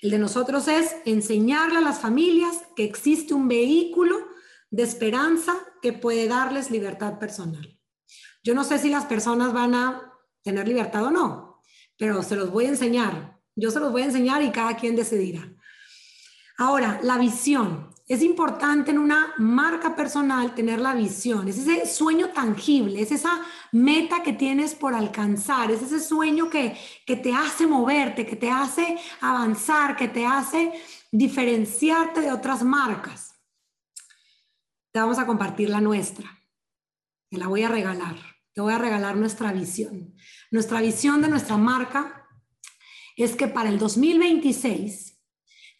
El 0.00 0.10
de 0.10 0.18
nosotros 0.18 0.66
es 0.68 0.96
enseñarle 1.04 1.78
a 1.78 1.82
las 1.82 2.00
familias 2.00 2.62
que 2.74 2.84
existe 2.84 3.34
un 3.34 3.48
vehículo 3.48 4.16
de 4.70 4.82
esperanza 4.82 5.54
que 5.82 5.92
puede 5.92 6.26
darles 6.26 6.70
libertad 6.70 7.18
personal. 7.18 7.78
Yo 8.42 8.54
no 8.54 8.64
sé 8.64 8.78
si 8.78 8.88
las 8.88 9.04
personas 9.04 9.52
van 9.52 9.74
a 9.74 10.12
tener 10.42 10.66
libertad 10.66 11.04
o 11.04 11.10
no, 11.10 11.62
pero 11.98 12.22
se 12.22 12.36
los 12.36 12.50
voy 12.50 12.64
a 12.64 12.70
enseñar. 12.70 13.38
Yo 13.54 13.70
se 13.70 13.80
los 13.80 13.92
voy 13.92 14.02
a 14.02 14.06
enseñar 14.06 14.42
y 14.42 14.50
cada 14.50 14.76
quien 14.76 14.96
decidirá. 14.96 15.52
Ahora, 16.56 17.00
la 17.02 17.18
visión. 17.18 17.90
Es 18.06 18.22
importante 18.22 18.90
en 18.90 18.98
una 18.98 19.34
marca 19.38 19.94
personal 19.94 20.54
tener 20.54 20.80
la 20.80 20.94
visión, 20.94 21.46
es 21.46 21.58
ese 21.58 21.86
sueño 21.86 22.30
tangible, 22.30 23.00
es 23.00 23.12
esa 23.12 23.40
meta 23.72 24.22
que 24.22 24.32
tienes 24.32 24.74
por 24.74 24.94
alcanzar, 24.94 25.70
es 25.70 25.82
ese 25.82 26.00
sueño 26.00 26.50
que, 26.50 26.76
que 27.06 27.16
te 27.16 27.32
hace 27.32 27.66
moverte, 27.66 28.26
que 28.26 28.36
te 28.36 28.50
hace 28.50 28.98
avanzar, 29.20 29.96
que 29.96 30.08
te 30.08 30.26
hace 30.26 30.72
diferenciarte 31.10 32.20
de 32.20 32.32
otras 32.32 32.62
marcas. 32.62 33.34
Te 34.92 35.00
vamos 35.00 35.18
a 35.18 35.26
compartir 35.26 35.70
la 35.70 35.80
nuestra, 35.80 36.28
te 37.28 37.38
la 37.38 37.46
voy 37.46 37.62
a 37.62 37.68
regalar, 37.68 38.16
te 38.52 38.60
voy 38.60 38.72
a 38.72 38.78
regalar 38.78 39.16
nuestra 39.16 39.52
visión. 39.52 40.14
Nuestra 40.50 40.80
visión 40.80 41.22
de 41.22 41.28
nuestra 41.28 41.56
marca 41.56 42.28
es 43.16 43.36
que 43.36 43.46
para 43.46 43.68
el 43.68 43.78
2026 43.78 45.20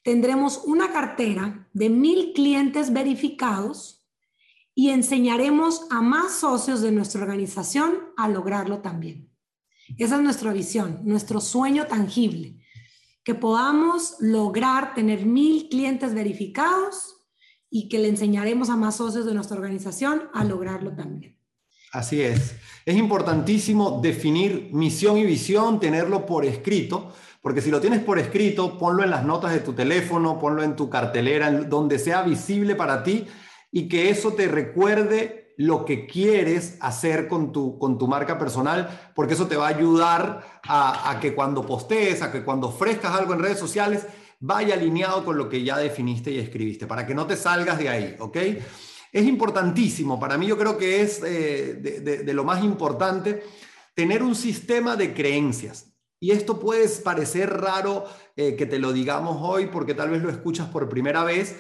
tendremos 0.03 0.63
una 0.65 0.93
cartera 0.93 1.69
de 1.73 1.91
mil 1.91 2.33
clientes 2.35 2.93
verificados 2.93 4.00
y 4.81 4.89
enseñaremos 4.89 5.83
a 5.91 6.01
más 6.01 6.37
socios 6.37 6.81
de 6.81 6.91
nuestra 6.91 7.21
organización 7.21 7.99
a 8.17 8.29
lograrlo 8.31 8.79
también. 8.79 9.29
Esa 9.99 10.17
es 10.17 10.23
nuestra 10.23 10.55
visión, 10.55 11.01
nuestro 11.05 11.39
sueño 11.43 11.87
tangible, 11.87 12.57
que 13.23 13.35
podamos 13.35 14.17
lograr 14.21 14.95
tener 14.95 15.27
mil 15.27 15.69
clientes 15.69 16.15
verificados 16.15 17.15
y 17.69 17.91
que 17.91 17.99
le 17.99 18.09
enseñaremos 18.09 18.71
a 18.71 18.77
más 18.77 18.97
socios 18.97 19.27
de 19.27 19.35
nuestra 19.35 19.59
organización 19.59 20.31
a 20.33 20.45
lograrlo 20.45 20.97
también. 20.97 21.37
Así 21.93 22.23
es. 22.23 22.55
Es 22.87 22.97
importantísimo 22.97 24.01
definir 24.01 24.71
misión 24.73 25.19
y 25.19 25.27
visión, 25.27 25.79
tenerlo 25.79 26.25
por 26.25 26.47
escrito, 26.47 27.13
porque 27.43 27.61
si 27.61 27.71
lo 27.71 27.83
tienes 27.83 28.01
por 28.01 28.19
escrito, 28.19 28.79
ponlo 28.79 29.05
en 29.05 29.11
las 29.11 29.27
notas 29.27 29.53
de 29.53 29.61
tu 29.61 29.75
teléfono, 29.75 30.39
ponlo 30.39 30.63
en 30.63 30.75
tu 30.75 30.89
cartelera, 30.89 31.51
donde 31.51 31.99
sea 31.99 32.23
visible 32.23 32.77
para 32.77 33.03
ti 33.03 33.27
y 33.73 33.89
que 33.89 34.11
eso 34.11 34.33
te 34.33 34.49
recuerde 34.49 35.55
lo 35.57 35.85
que 35.85 36.07
quieres 36.07 36.79
hacer 36.81 37.29
con 37.29 37.53
tu, 37.53 37.79
con 37.79 37.99
tu 37.99 38.09
marca 38.09 38.39
personal, 38.39 39.13
porque 39.15 39.35
eso 39.35 39.47
te 39.47 39.57
va 39.57 39.67
a 39.67 39.77
ayudar 39.77 40.61
a, 40.67 41.19
que 41.21 41.35
cuando 41.35 41.67
postees, 41.67 42.23
a 42.23 42.33
que 42.33 42.43
cuando 42.43 42.69
ofrezcas 42.69 43.15
algo 43.15 43.35
en 43.35 43.41
redes 43.41 43.59
sociales, 43.59 44.07
vaya 44.39 44.75
alineado 44.75 45.23
con 45.25 45.37
lo 45.37 45.51
que 45.51 45.63
ya 45.63 45.77
definiste 45.77 46.31
y 46.31 46.39
escribiste, 46.39 46.87
para 46.87 47.07
que 47.07 47.15
no 47.15 47.27
te 47.27 47.37
salgas 47.37 47.79
de 47.79 47.91
ahí, 47.91 48.17
¿ok? 48.19 48.37
Es 49.13 49.27
importantísimo, 49.27 50.19
para 50.19 50.39
mí 50.39 50.47
yo 50.47 50.57
creo 50.57 50.79
que 50.79 51.03
es 51.03 51.23
eh, 51.23 51.75
de, 51.75 52.01
de 52.01 52.33
lo 52.33 52.45
más 52.45 52.65
importante 52.65 53.43
tener 53.95 54.23
un 54.23 54.35
sistema 54.35 54.97
de 54.97 55.13
creencias. 55.13 55.91
Y 56.23 56.33
esto 56.33 56.61
puede 56.61 56.87
parecer 57.03 57.51
raro 57.61 58.05
eh, 58.37 58.55
que 58.55 58.67
te 58.67 58.79
lo 58.79 58.93
digamos 58.93 59.39
hoy 59.41 59.67
porque 59.67 59.95
tal 59.95 60.11
vez 60.11 60.23
lo 60.23 60.29
escuchas 60.29 60.69
por 60.69 60.89
primera 60.89 61.25
vez, 61.25 61.57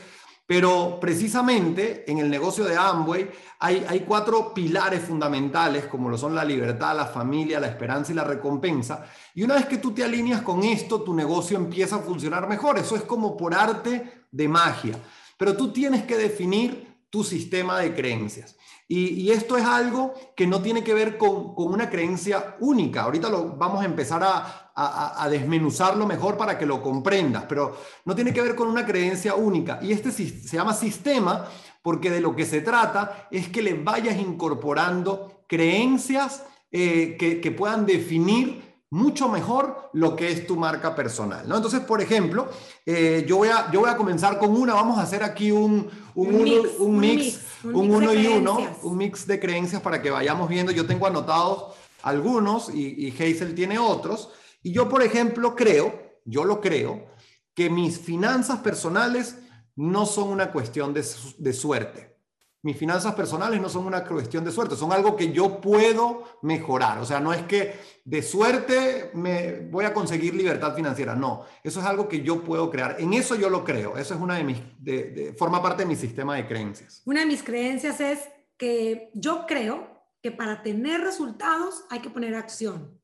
pero 0.50 0.98
precisamente 0.98 2.10
en 2.10 2.18
el 2.18 2.28
negocio 2.28 2.64
de 2.64 2.76
Amway 2.76 3.30
hay, 3.60 3.86
hay 3.88 4.00
cuatro 4.00 4.52
pilares 4.52 5.00
fundamentales 5.00 5.84
como 5.84 6.08
lo 6.08 6.18
son 6.18 6.34
la 6.34 6.44
libertad, 6.44 6.96
la 6.96 7.06
familia, 7.06 7.60
la 7.60 7.68
esperanza 7.68 8.10
y 8.10 8.16
la 8.16 8.24
recompensa. 8.24 9.06
Y 9.32 9.44
una 9.44 9.54
vez 9.54 9.66
que 9.66 9.78
tú 9.78 9.92
te 9.92 10.02
alineas 10.02 10.42
con 10.42 10.64
esto, 10.64 11.02
tu 11.02 11.14
negocio 11.14 11.56
empieza 11.56 11.94
a 11.94 11.98
funcionar 12.00 12.48
mejor. 12.48 12.80
Eso 12.80 12.96
es 12.96 13.02
como 13.02 13.36
por 13.36 13.54
arte 13.54 14.24
de 14.28 14.48
magia. 14.48 14.98
Pero 15.38 15.56
tú 15.56 15.72
tienes 15.72 16.02
que 16.02 16.16
definir 16.16 16.89
tu 17.10 17.24
sistema 17.24 17.78
de 17.80 17.94
creencias. 17.94 18.56
Y, 18.92 19.30
esto 19.30 19.56
es 19.56 19.64
algo 19.64 20.14
que 20.34 20.48
no 20.48 20.62
tiene 20.62 20.82
que 20.82 20.94
ver 20.94 21.16
con, 21.16 21.54
una 21.56 21.88
creencia 21.88 22.56
única. 22.58 23.02
Ahorita 23.02 23.28
lo 23.28 23.56
vamos 23.56 23.82
a 23.82 23.84
empezar 23.84 24.20
a, 24.24 25.28
desmenuzarlo 25.30 26.06
mejor 26.06 26.36
para 26.36 26.58
que 26.58 26.66
lo 26.66 26.82
comprendas, 26.82 27.44
pero 27.48 27.76
no 28.04 28.14
tiene 28.14 28.32
que 28.32 28.40
ver 28.40 28.56
con 28.56 28.66
una 28.66 28.84
creencia 28.84 29.34
única. 29.34 29.78
Y 29.80 29.92
este 29.92 30.10
se 30.10 30.56
llama 30.56 30.74
sistema 30.74 31.46
porque 31.82 32.10
de 32.10 32.20
lo 32.20 32.34
que 32.34 32.46
se 32.46 32.62
trata 32.62 33.28
es 33.30 33.48
que 33.48 33.62
le 33.62 33.74
vayas 33.74 34.18
incorporando 34.18 35.44
creencias 35.46 36.44
eh, 36.72 37.16
que 37.18 37.50
puedan 37.52 37.86
definir 37.86 38.69
mucho 38.90 39.28
mejor 39.28 39.90
lo 39.92 40.16
que 40.16 40.30
es 40.30 40.46
tu 40.46 40.56
marca 40.56 40.94
personal. 40.94 41.48
¿no? 41.48 41.56
Entonces, 41.56 41.80
por 41.80 42.00
ejemplo, 42.00 42.48
eh, 42.84 43.24
yo, 43.26 43.36
voy 43.36 43.48
a, 43.48 43.70
yo 43.70 43.80
voy 43.80 43.90
a 43.90 43.96
comenzar 43.96 44.38
con 44.38 44.50
una, 44.50 44.74
vamos 44.74 44.98
a 44.98 45.02
hacer 45.02 45.22
aquí 45.22 45.52
un, 45.52 45.88
un, 46.14 46.42
mix, 46.42 46.68
un, 46.78 46.98
mix, 46.98 47.40
un, 47.62 47.90
uno 47.90 48.12
y 48.12 48.26
uno, 48.26 48.58
un 48.82 48.96
mix 48.96 49.26
de 49.26 49.38
creencias 49.38 49.80
para 49.80 50.02
que 50.02 50.10
vayamos 50.10 50.48
viendo. 50.48 50.72
Yo 50.72 50.86
tengo 50.86 51.06
anotados 51.06 51.74
algunos 52.02 52.68
y, 52.68 53.06
y 53.06 53.10
Hazel 53.12 53.54
tiene 53.54 53.78
otros. 53.78 54.30
Y 54.62 54.72
yo, 54.72 54.88
por 54.88 55.02
ejemplo, 55.02 55.54
creo, 55.54 56.18
yo 56.24 56.44
lo 56.44 56.60
creo, 56.60 57.06
que 57.54 57.70
mis 57.70 57.98
finanzas 57.98 58.58
personales 58.58 59.38
no 59.76 60.04
son 60.04 60.28
una 60.28 60.50
cuestión 60.50 60.92
de, 60.92 61.04
de 61.38 61.52
suerte 61.52 62.09
mis 62.62 62.76
finanzas 62.76 63.14
personales 63.14 63.60
no 63.60 63.68
son 63.68 63.86
una 63.86 64.04
cuestión 64.04 64.44
de 64.44 64.52
suerte, 64.52 64.76
son 64.76 64.92
algo 64.92 65.16
que 65.16 65.32
yo 65.32 65.60
puedo 65.60 66.24
mejorar. 66.42 66.98
O 66.98 67.06
sea, 67.06 67.18
no 67.18 67.32
es 67.32 67.42
que 67.42 67.74
de 68.04 68.22
suerte 68.22 69.10
me 69.14 69.60
voy 69.70 69.84
a 69.84 69.94
conseguir 69.94 70.34
libertad 70.34 70.74
financiera, 70.74 71.14
no, 71.14 71.46
eso 71.64 71.80
es 71.80 71.86
algo 71.86 72.08
que 72.08 72.22
yo 72.22 72.42
puedo 72.42 72.70
crear. 72.70 72.96
En 72.98 73.14
eso 73.14 73.34
yo 73.34 73.48
lo 73.48 73.64
creo, 73.64 73.96
eso 73.96 74.14
es 74.14 74.20
una 74.20 74.36
de 74.36 74.44
mis, 74.44 74.58
de, 74.78 75.34
forma 75.38 75.62
parte 75.62 75.82
de 75.82 75.88
mi 75.88 75.96
sistema 75.96 76.36
de 76.36 76.46
creencias. 76.46 77.02
Una 77.06 77.20
de 77.20 77.26
mis 77.26 77.42
creencias 77.42 78.00
es 78.00 78.28
que 78.58 79.10
yo 79.14 79.46
creo 79.46 80.04
que 80.22 80.30
para 80.30 80.62
tener 80.62 81.00
resultados 81.00 81.84
hay 81.88 82.00
que 82.00 82.10
poner 82.10 82.34
acción. 82.34 83.00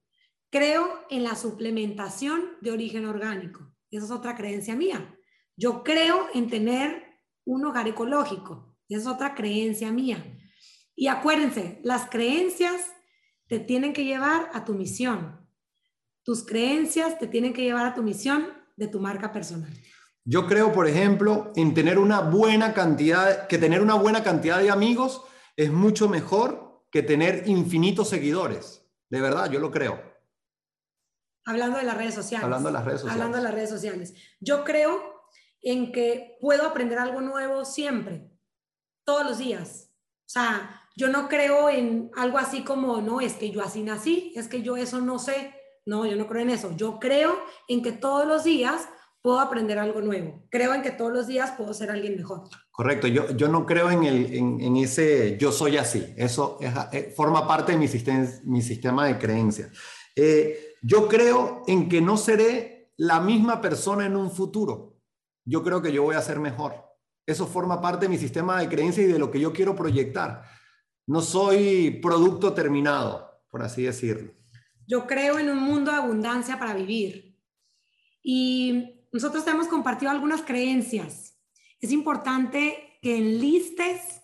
Creo 0.50 0.86
en 1.08 1.24
la 1.24 1.34
suplementación 1.34 2.56
de 2.60 2.72
origen 2.72 3.06
orgánico. 3.06 3.72
Esa 3.90 4.04
es 4.04 4.10
otra 4.10 4.36
creencia 4.36 4.76
mía. 4.76 5.16
Yo 5.56 5.82
creo 5.82 6.26
en 6.34 6.50
tener 6.50 7.20
un 7.46 7.64
hogar 7.64 7.88
ecológico. 7.88 8.75
Es 8.88 9.06
otra 9.06 9.34
creencia 9.34 9.90
mía. 9.92 10.24
Y 10.94 11.08
acuérdense, 11.08 11.80
las 11.82 12.08
creencias 12.08 12.92
te 13.48 13.58
tienen 13.58 13.92
que 13.92 14.04
llevar 14.04 14.50
a 14.54 14.64
tu 14.64 14.74
misión. 14.74 15.46
Tus 16.22 16.44
creencias 16.44 17.18
te 17.18 17.26
tienen 17.26 17.52
que 17.52 17.62
llevar 17.62 17.86
a 17.86 17.94
tu 17.94 18.02
misión 18.02 18.48
de 18.76 18.88
tu 18.88 19.00
marca 19.00 19.32
personal. 19.32 19.72
Yo 20.24 20.46
creo, 20.46 20.72
por 20.72 20.88
ejemplo, 20.88 21.52
en 21.54 21.74
tener 21.74 21.98
una 21.98 22.20
buena 22.20 22.74
cantidad, 22.74 23.46
que 23.46 23.58
tener 23.58 23.80
una 23.80 23.94
buena 23.94 24.24
cantidad 24.24 24.58
de 24.58 24.70
amigos 24.70 25.22
es 25.56 25.70
mucho 25.70 26.08
mejor 26.08 26.84
que 26.90 27.02
tener 27.02 27.46
infinitos 27.46 28.08
seguidores. 28.08 28.84
De 29.08 29.20
verdad, 29.20 29.50
yo 29.50 29.60
lo 29.60 29.70
creo. 29.70 30.02
Hablando 31.44 31.78
de 31.78 31.84
las 31.84 31.96
redes 31.96 32.14
sociales. 32.14 32.42
Hablando 32.42 32.68
de 32.70 32.72
las 32.72 32.84
redes 32.84 33.00
sociales. 33.02 33.22
Hablando 33.22 33.36
de 33.36 33.44
las 33.44 33.54
redes 33.54 33.70
sociales. 33.70 34.14
Yo 34.40 34.64
creo 34.64 35.00
en 35.62 35.92
que 35.92 36.36
puedo 36.40 36.66
aprender 36.66 36.98
algo 36.98 37.20
nuevo 37.20 37.64
siempre 37.64 38.35
todos 39.06 39.24
los 39.24 39.38
días. 39.38 39.90
O 40.26 40.28
sea, 40.28 40.82
yo 40.96 41.08
no 41.08 41.28
creo 41.28 41.70
en 41.70 42.10
algo 42.16 42.36
así 42.36 42.62
como, 42.62 43.00
no, 43.00 43.20
es 43.20 43.34
que 43.34 43.50
yo 43.50 43.62
así 43.62 43.82
nací, 43.82 44.32
es 44.36 44.48
que 44.48 44.60
yo 44.60 44.76
eso 44.76 45.00
no 45.00 45.18
sé. 45.18 45.54
No, 45.86 46.04
yo 46.04 46.16
no 46.16 46.26
creo 46.26 46.42
en 46.42 46.50
eso. 46.50 46.74
Yo 46.76 46.98
creo 46.98 47.38
en 47.68 47.82
que 47.82 47.92
todos 47.92 48.26
los 48.26 48.42
días 48.44 48.88
puedo 49.22 49.38
aprender 49.40 49.78
algo 49.78 50.00
nuevo. 50.00 50.42
Creo 50.50 50.74
en 50.74 50.82
que 50.82 50.90
todos 50.90 51.12
los 51.12 51.26
días 51.28 51.52
puedo 51.52 51.72
ser 51.74 51.90
alguien 51.90 52.16
mejor. 52.16 52.42
Correcto. 52.72 53.06
Yo, 53.06 53.30
yo 53.30 53.48
no 53.48 53.64
creo 53.64 53.90
en, 53.90 54.02
el, 54.02 54.34
en, 54.34 54.76
ese 54.76 55.36
yo 55.38 55.52
soy 55.52 55.76
así. 55.76 56.12
Eso 56.16 56.58
eh, 56.92 57.12
forma 57.16 57.46
parte 57.46 57.72
de 57.72 57.78
mi 57.78 58.62
sistema, 58.62 59.06
de 59.06 59.18
creencias. 59.18 59.70
Eh, 60.16 60.74
yo 60.82 61.08
creo 61.08 61.62
en 61.66 61.88
que 61.88 62.00
no 62.00 62.16
seré 62.16 62.92
la 62.96 63.20
misma 63.20 63.60
persona 63.60 64.06
en 64.06 64.16
un 64.16 64.30
futuro, 64.30 64.96
yo 65.44 65.62
creo 65.62 65.82
que 65.82 65.92
yo 65.92 66.02
voy 66.02 66.16
a 66.16 66.22
ser 66.22 66.40
mejor. 66.40 66.85
Eso 67.26 67.46
forma 67.46 67.80
parte 67.80 68.06
de 68.06 68.10
mi 68.10 68.18
sistema 68.18 68.60
de 68.60 68.68
creencias 68.68 69.06
y 69.06 69.12
de 69.12 69.18
lo 69.18 69.30
que 69.30 69.40
yo 69.40 69.52
quiero 69.52 69.74
proyectar. 69.74 70.44
No 71.06 71.20
soy 71.20 71.98
producto 72.00 72.52
terminado, 72.52 73.42
por 73.50 73.62
así 73.62 73.82
decirlo. 73.82 74.32
Yo 74.86 75.06
creo 75.06 75.38
en 75.38 75.50
un 75.50 75.58
mundo 75.58 75.90
de 75.90 75.96
abundancia 75.96 76.58
para 76.58 76.74
vivir. 76.74 77.36
Y 78.22 79.06
nosotros 79.12 79.46
hemos 79.46 79.66
compartido 79.66 80.10
algunas 80.10 80.42
creencias. 80.42 81.36
Es 81.80 81.90
importante 81.90 82.98
que 83.02 83.16
enlistes 83.16 84.22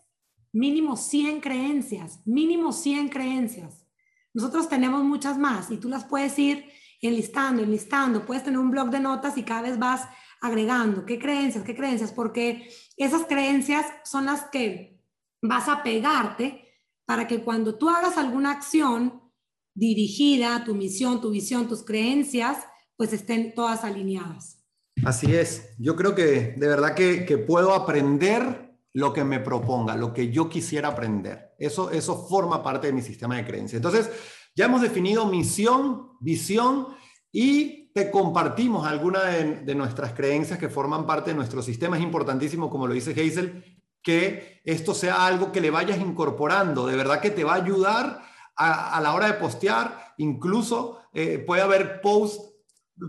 mínimo 0.53 0.97
100 0.97 1.41
creencias, 1.41 2.21
mínimo 2.27 2.73
100 2.73 3.09
creencias. 3.09 3.87
Nosotros 4.35 4.69
tenemos 4.69 5.03
muchas 5.03 5.39
más 5.39 5.71
y 5.71 5.77
tú 5.79 5.89
las 5.89 6.05
puedes 6.05 6.39
ir 6.39 6.71
enlistando, 7.01 7.63
enlistando. 7.63 8.25
Puedes 8.25 8.45
tener 8.45 8.59
un 8.59 8.71
blog 8.71 8.91
de 8.91 9.01
notas 9.01 9.37
y 9.37 9.43
cada 9.43 9.63
vez 9.63 9.79
vas 9.79 10.09
agregando 10.43 11.07
qué 11.07 11.19
creencias, 11.19 11.65
qué 11.65 11.75
creencias, 11.75 12.13
porque 12.13 12.69
esas 12.97 13.25
creencias 13.27 13.87
son 14.05 14.27
las 14.27 14.45
que 14.51 15.01
vas 15.41 15.69
a 15.69 15.83
pegarte 15.83 16.81
para 17.07 17.27
que 17.27 17.43
cuando 17.43 17.77
tú 17.77 17.89
hagas 17.89 18.19
alguna 18.19 18.51
acción 18.51 19.23
dirigida 19.75 20.57
a 20.57 20.65
tu 20.65 20.75
misión, 20.75 21.21
tu 21.21 21.31
visión, 21.31 21.69
tus 21.69 21.85
creencias, 21.85 22.59
pues 22.97 23.13
estén 23.13 23.55
todas 23.55 23.85
alineadas. 23.85 24.59
Así 25.05 25.35
es. 25.35 25.75
Yo 25.79 25.95
creo 25.95 26.15
que 26.15 26.55
de 26.57 26.69
verdad 26.69 26.95
que, 26.95 27.39
puedo 27.39 27.73
aprender 27.73 28.77
lo 28.93 29.13
que 29.13 29.25
me 29.25 29.41
proponga, 29.41 29.97
lo 29.97 30.13
que 30.13 30.31
yo 30.31 30.49
quisiera 30.49 30.89
aprender. 30.89 31.55
Eso, 31.59 31.91
eso 31.91 32.27
forma 32.29 32.63
parte 32.63 32.89
de 32.89 32.93
mi 32.93 33.01
sistema 33.01 33.37
de 33.37 33.47
creencias. 33.47 33.77
Entonces, 33.77 34.11
ya 34.57 34.65
hemos 34.65 34.83
definido 34.83 35.27
misión, 35.27 36.11
visión 36.21 36.89
y 37.33 37.82
te 37.95 38.11
compartimos 38.11 38.87
algunas 38.87 39.25
de, 39.65 39.75
nuestras 39.75 40.13
creencias 40.13 40.59
que 40.59 40.69
forman 40.69 41.07
parte 41.07 41.31
de 41.31 41.37
nuestro 41.37 41.63
sistema. 41.63 41.97
Es 41.97 42.03
importantísimo, 42.03 42.71
como 42.71 42.87
lo 42.87 42.95
dice 42.95 43.11
Hazel, 43.13 43.79
que 44.03 44.61
esto 44.65 44.95
sea 44.95 45.27
algo 45.27 45.53
que 45.53 45.61
le 45.61 45.71
vayas 45.71 45.99
incorporando. 45.99 46.87
De 46.87 46.97
verdad 46.97 47.21
que 47.21 47.31
te 47.31 47.45
va 47.45 47.53
a 47.53 47.63
ayudar 47.63 48.23
a, 48.57 49.01
la 49.03 49.13
hora 49.13 49.27
de 49.27 49.35
postear. 49.35 50.15
Incluso 50.17 51.01
eh, 51.13 51.39
puede 51.39 51.63
haber 51.63 52.01
posts, 52.01 52.55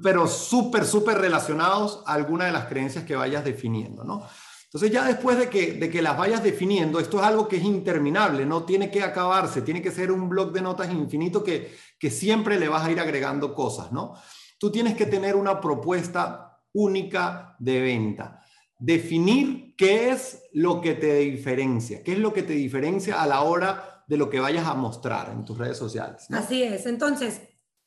pero 0.02 0.28
súper, 0.28 0.86
súper 0.86 1.18
relacionados 1.18 2.04
a 2.06 2.14
alguna 2.14 2.46
de 2.46 2.52
las 2.52 2.66
creencias 2.66 3.06
que 3.06 3.16
vayas 3.16 3.46
definiendo, 3.46 4.04
¿no? 4.04 4.24
Entonces 4.66 4.92
ya 4.92 5.06
después 5.06 5.38
de 5.38 5.50
que, 5.50 5.74
de 5.74 5.88
que 5.88 6.02
las 6.02 6.18
vayas 6.18 6.42
definiendo, 6.42 7.00
esto 7.00 7.20
es 7.20 7.24
algo 7.24 7.48
que 7.48 7.58
es 7.58 7.64
interminable, 7.64 8.44
no 8.44 8.64
tiene 8.64 8.90
que 8.90 9.04
acabarse, 9.04 9.62
tiene 9.62 9.84
que 9.84 9.92
ser 9.92 10.12
un 10.12 10.28
blog 10.28 10.52
de 10.52 10.62
notas 10.62 10.92
infinito 10.92 11.44
que, 11.44 11.78
que 12.00 12.10
siempre 12.10 12.60
le 12.60 12.68
vas 12.68 12.84
a 12.84 12.92
ir 12.92 13.00
agregando 13.00 13.54
cosas, 13.54 13.92
¿no? 13.92 14.16
Tú 14.64 14.72
tienes 14.72 14.96
que 14.96 15.08
tener 15.08 15.36
una 15.36 15.60
propuesta 15.60 16.58
única 16.72 17.54
de 17.60 17.82
venta. 17.82 18.42
Definir 18.80 19.76
qué 19.76 20.12
es 20.12 20.42
lo 20.54 20.80
que 20.80 20.94
te 20.94 21.16
diferencia, 21.16 22.02
qué 22.02 22.14
es 22.14 22.20
lo 22.20 22.32
que 22.32 22.44
te 22.44 22.54
diferencia 22.54 23.22
a 23.22 23.28
la 23.28 23.42
hora 23.42 24.06
de 24.08 24.16
lo 24.16 24.30
que 24.30 24.40
vayas 24.40 24.66
a 24.66 24.74
mostrar 24.74 25.32
en 25.32 25.44
tus 25.44 25.58
redes 25.58 25.78
sociales. 25.78 26.28
Así 26.32 26.64
es. 26.64 26.86
Entonces, 26.86 27.42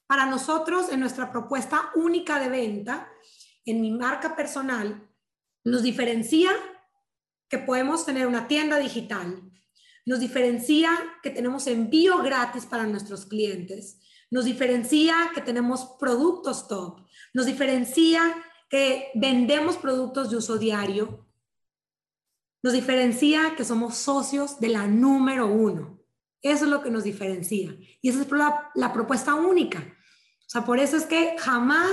para 0.07 0.27
nosotros, 0.27 0.93
en 0.93 1.01
nuestra 1.01 1.33
propuesta 1.33 1.93
única 1.95 2.39
de 2.39 2.51
venta, 2.51 3.09
en 3.65 3.81
mi 3.81 3.91
marca 3.91 4.37
personal, 4.37 5.09
nos 5.65 5.83
diferencia 5.83 6.51
que 7.49 7.57
podemos 7.57 8.05
tener 8.05 8.27
una 8.27 8.49
tienda 8.49 8.77
digital, 8.77 9.51
nos 10.05 10.21
diferencia 10.21 10.91
que 11.23 11.31
tenemos 11.31 11.69
envío 11.69 12.23
gratis 12.23 12.67
para 12.67 12.85
nuestros 12.85 13.25
clientes, 13.25 13.99
nos 14.31 14.45
diferencia 14.45 15.15
que 15.35 15.41
tenemos 15.41 15.97
productos 15.99 16.69
top, 16.69 17.07
nos 17.33 17.47
diferencia 17.47 18.21
que 18.69 19.11
vendemos 19.15 19.77
productos 19.77 20.31
de 20.31 20.37
uso 20.37 20.59
diario, 20.59 21.27
nos 22.63 22.73
diferencia 22.73 23.55
que 23.57 23.65
somos 23.65 23.95
socios 23.97 24.59
de 24.59 24.69
la 24.69 24.87
número 24.87 25.47
uno. 25.47 26.01
Eso 26.43 26.65
es 26.65 26.71
lo 26.71 26.83
que 26.83 26.91
nos 26.91 27.05
diferencia. 27.05 27.77
Y 28.01 28.09
esa 28.09 28.23
es 28.23 28.29
la, 28.75 28.93
propuesta 28.93 29.35
única. 29.35 29.79
O 29.79 30.49
sea, 30.49 30.65
por 30.65 30.79
eso 30.79 30.97
es 30.97 31.05
que 31.05 31.37
jamás 31.39 31.93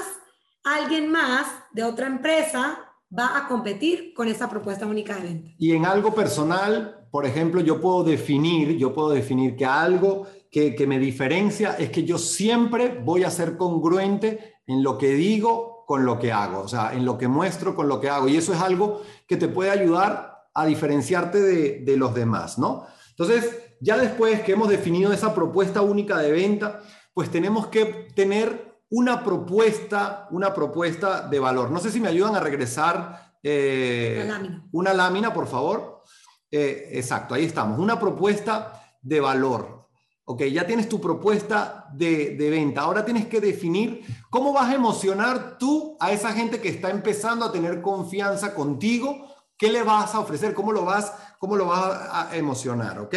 alguien 0.64 1.12
más 1.12 1.48
de 1.74 1.84
otra 1.84 2.08
empresa 2.08 2.80
va 3.16 3.38
a 3.38 3.48
competir 3.48 4.14
con 4.14 4.28
esa 4.28 4.50
propuesta 4.50 4.86
única 4.86 5.16
de 5.16 5.22
venta. 5.22 5.52
Y 5.58 5.74
en 5.74 5.86
algo 5.86 6.14
personal, 6.14 7.08
por 7.12 7.26
ejemplo, 7.26 7.62
yo 7.62 7.80
puedo 7.80 8.04
definir, 8.04 8.78
yo 8.78 8.94
puedo 8.94 9.10
definir 9.10 9.56
que 9.56 9.66
algo 9.66 10.28
que, 10.54 10.76
que 10.76 10.86
me 10.86 11.00
diferencia 11.00 11.76
es 11.80 11.90
que 11.90 12.04
yo 12.04 12.20
siempre 12.20 13.02
voy 13.04 13.24
a 13.24 13.32
ser 13.32 13.58
congruente 13.58 14.58
en 14.68 14.84
lo 14.84 15.00
que 15.00 15.16
digo 15.16 15.84
con 15.88 16.06
lo 16.06 16.20
que 16.20 16.32
hago, 16.32 16.60
o 16.60 16.68
sea, 16.68 16.94
en 16.94 17.06
lo 17.06 17.18
que 17.18 17.28
muestro 17.28 17.76
con 17.76 17.88
lo 17.88 18.00
que 18.00 18.12
hago. 18.12 18.28
Y 18.28 18.38
eso 18.38 18.54
es 18.54 18.62
algo 18.62 19.02
que 19.28 19.36
te 19.36 19.48
puede 19.48 19.72
ayudar 19.72 20.46
a 20.54 20.66
diferenciarte 20.68 21.42
de, 21.42 21.80
de 21.80 21.98
los 21.98 22.14
demás, 22.14 22.60
¿no? 22.60 22.86
Entonces, 23.10 23.64
ya 23.82 23.98
después 23.98 24.42
que 24.42 24.52
hemos 24.52 24.70
definido 24.70 25.12
esa 25.12 25.34
propuesta 25.34 25.82
única 25.82 26.20
de 26.20 26.32
venta, 26.32 26.82
pues 27.16 27.32
tenemos 27.32 27.68
que 27.68 28.10
tener 28.16 28.80
una 28.92 29.24
propuesta, 29.24 30.28
una 30.30 30.54
propuesta 30.54 31.28
de 31.28 31.40
valor. 31.40 31.72
No 31.72 31.80
sé 31.80 31.90
si 31.90 32.00
me 32.00 32.10
ayudan 32.10 32.36
a 32.36 32.40
regresar 32.40 33.34
eh, 33.42 34.32
una 34.72 34.94
lámina, 34.94 35.34
por 35.34 35.48
favor. 35.48 36.04
Eh, 36.52 36.92
exacto, 36.94 37.34
ahí 37.34 37.46
estamos. 37.46 37.80
Una 37.80 38.00
propuesta 38.00 38.84
de 39.02 39.20
valor. 39.20 39.83
Ok, 40.26 40.44
ya 40.44 40.66
tienes 40.66 40.88
tu 40.88 41.02
propuesta 41.02 41.90
de, 41.94 42.38
de, 42.38 42.50
venta. 42.50 42.82
Ahora 42.82 43.04
tienes 43.04 43.26
que 43.28 43.42
definir 43.42 44.06
cómo 44.30 44.54
vas 44.54 44.70
a 44.70 44.76
emocionar 44.76 45.58
tú 45.58 45.98
a 46.00 46.14
esa 46.14 46.32
gente 46.32 46.62
que 46.62 46.70
está 46.70 46.90
empezando 46.90 47.46
a 47.46 47.52
tener 47.52 47.82
confianza 47.82 48.54
contigo. 48.54 49.28
¿Qué 49.58 49.70
le 49.70 49.84
vas 49.84 50.16
a 50.16 50.22
ofrecer? 50.22 50.54
¿Cómo 50.54 50.72
lo 50.72 50.86
vas, 50.86 51.14
cómo 51.40 51.58
lo 51.58 51.66
vas 51.66 52.10
a 52.10 52.38
emocionar? 52.38 53.00
Ok. 53.00 53.16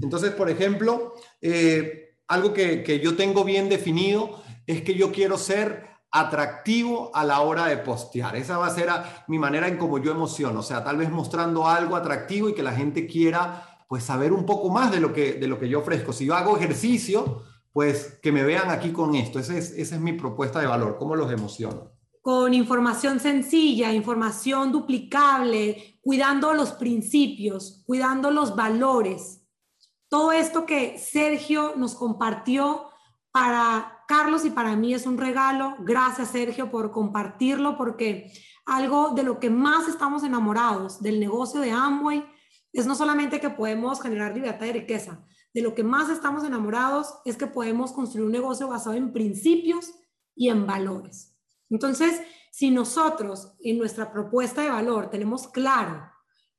Entonces, 0.00 0.32
por 0.32 0.48
ejemplo, 0.48 1.14
eh, 1.40 2.16
algo 2.28 2.52
que, 2.52 2.84
que 2.84 3.00
yo 3.00 3.16
tengo 3.16 3.42
bien 3.42 3.68
definido 3.68 4.40
es 4.66 4.82
que 4.82 4.94
yo 4.94 5.10
quiero 5.10 5.38
ser 5.38 5.86
atractivo 6.12 7.10
a 7.14 7.24
la 7.24 7.40
hora 7.40 7.66
de 7.66 7.78
postear. 7.78 8.36
Esa 8.36 8.56
va 8.56 8.68
a 8.68 8.74
ser 8.74 8.88
mi 9.26 9.38
manera 9.38 9.68
en 9.68 9.76
cómo 9.76 9.98
yo 9.98 10.12
emociono, 10.12 10.60
o 10.60 10.62
sea, 10.62 10.82
tal 10.82 10.96
vez 10.96 11.10
mostrando 11.10 11.68
algo 11.68 11.96
atractivo 11.96 12.48
y 12.48 12.54
que 12.54 12.62
la 12.62 12.72
gente 12.72 13.06
quiera 13.06 13.75
pues 13.88 14.04
saber 14.04 14.32
un 14.32 14.44
poco 14.44 14.68
más 14.70 14.90
de 14.90 15.00
lo 15.00 15.12
que, 15.12 15.34
de 15.34 15.46
lo 15.46 15.58
que 15.58 15.68
yo 15.68 15.80
ofrezco. 15.80 16.12
Si 16.12 16.26
yo 16.26 16.34
hago 16.34 16.56
ejercicio, 16.56 17.42
pues 17.72 18.18
que 18.22 18.32
me 18.32 18.42
vean 18.42 18.70
aquí 18.70 18.90
con 18.92 19.14
esto. 19.14 19.38
Esa 19.38 19.56
es, 19.56 19.70
esa 19.72 19.96
es 19.96 20.00
mi 20.00 20.14
propuesta 20.14 20.60
de 20.60 20.66
valor, 20.66 20.96
cómo 20.98 21.14
los 21.14 21.30
emociono. 21.30 21.92
Con 22.20 22.54
información 22.54 23.20
sencilla, 23.20 23.92
información 23.92 24.72
duplicable, 24.72 26.00
cuidando 26.00 26.52
los 26.54 26.72
principios, 26.72 27.84
cuidando 27.86 28.30
los 28.30 28.56
valores. 28.56 29.42
Todo 30.08 30.32
esto 30.32 30.66
que 30.66 30.98
Sergio 30.98 31.74
nos 31.76 31.94
compartió 31.94 32.88
para 33.30 34.04
Carlos 34.08 34.44
y 34.44 34.50
para 34.50 34.74
mí 34.74 34.94
es 34.94 35.06
un 35.06 35.18
regalo. 35.18 35.76
Gracias, 35.80 36.30
Sergio, 36.30 36.70
por 36.70 36.90
compartirlo, 36.90 37.76
porque 37.76 38.32
algo 38.64 39.10
de 39.10 39.22
lo 39.22 39.38
que 39.38 39.50
más 39.50 39.86
estamos 39.88 40.24
enamorados 40.24 41.02
del 41.02 41.20
negocio 41.20 41.60
de 41.60 41.70
Amway 41.72 42.24
es 42.76 42.86
no 42.86 42.94
solamente 42.94 43.40
que 43.40 43.50
podemos 43.50 44.00
generar 44.00 44.34
libertad 44.34 44.66
y 44.66 44.72
riqueza, 44.72 45.24
de 45.54 45.62
lo 45.62 45.74
que 45.74 45.82
más 45.82 46.10
estamos 46.10 46.44
enamorados 46.44 47.14
es 47.24 47.36
que 47.36 47.46
podemos 47.46 47.92
construir 47.92 48.26
un 48.26 48.32
negocio 48.32 48.68
basado 48.68 48.94
en 48.96 49.12
principios 49.12 49.94
y 50.34 50.50
en 50.50 50.66
valores. 50.66 51.34
Entonces, 51.70 52.20
si 52.52 52.70
nosotros 52.70 53.54
en 53.60 53.78
nuestra 53.78 54.12
propuesta 54.12 54.62
de 54.62 54.70
valor 54.70 55.10
tenemos 55.10 55.48
claro 55.48 56.10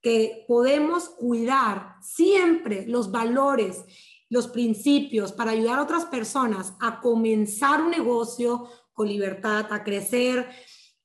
que 0.01 0.45
podemos 0.47 1.10
cuidar 1.10 1.95
siempre 2.01 2.86
los 2.88 3.12
valores 3.12 3.84
los 4.30 4.47
principios 4.47 5.32
para 5.32 5.51
ayudar 5.51 5.80
a 5.80 5.84
otras 5.84 6.06
personas 6.06 6.73
a 6.80 6.99
comenzar 6.99 7.82
un 7.82 7.91
negocio 7.91 8.67
con 8.93 9.08
libertad, 9.08 9.71
a 9.71 9.84
crecer, 9.84 10.49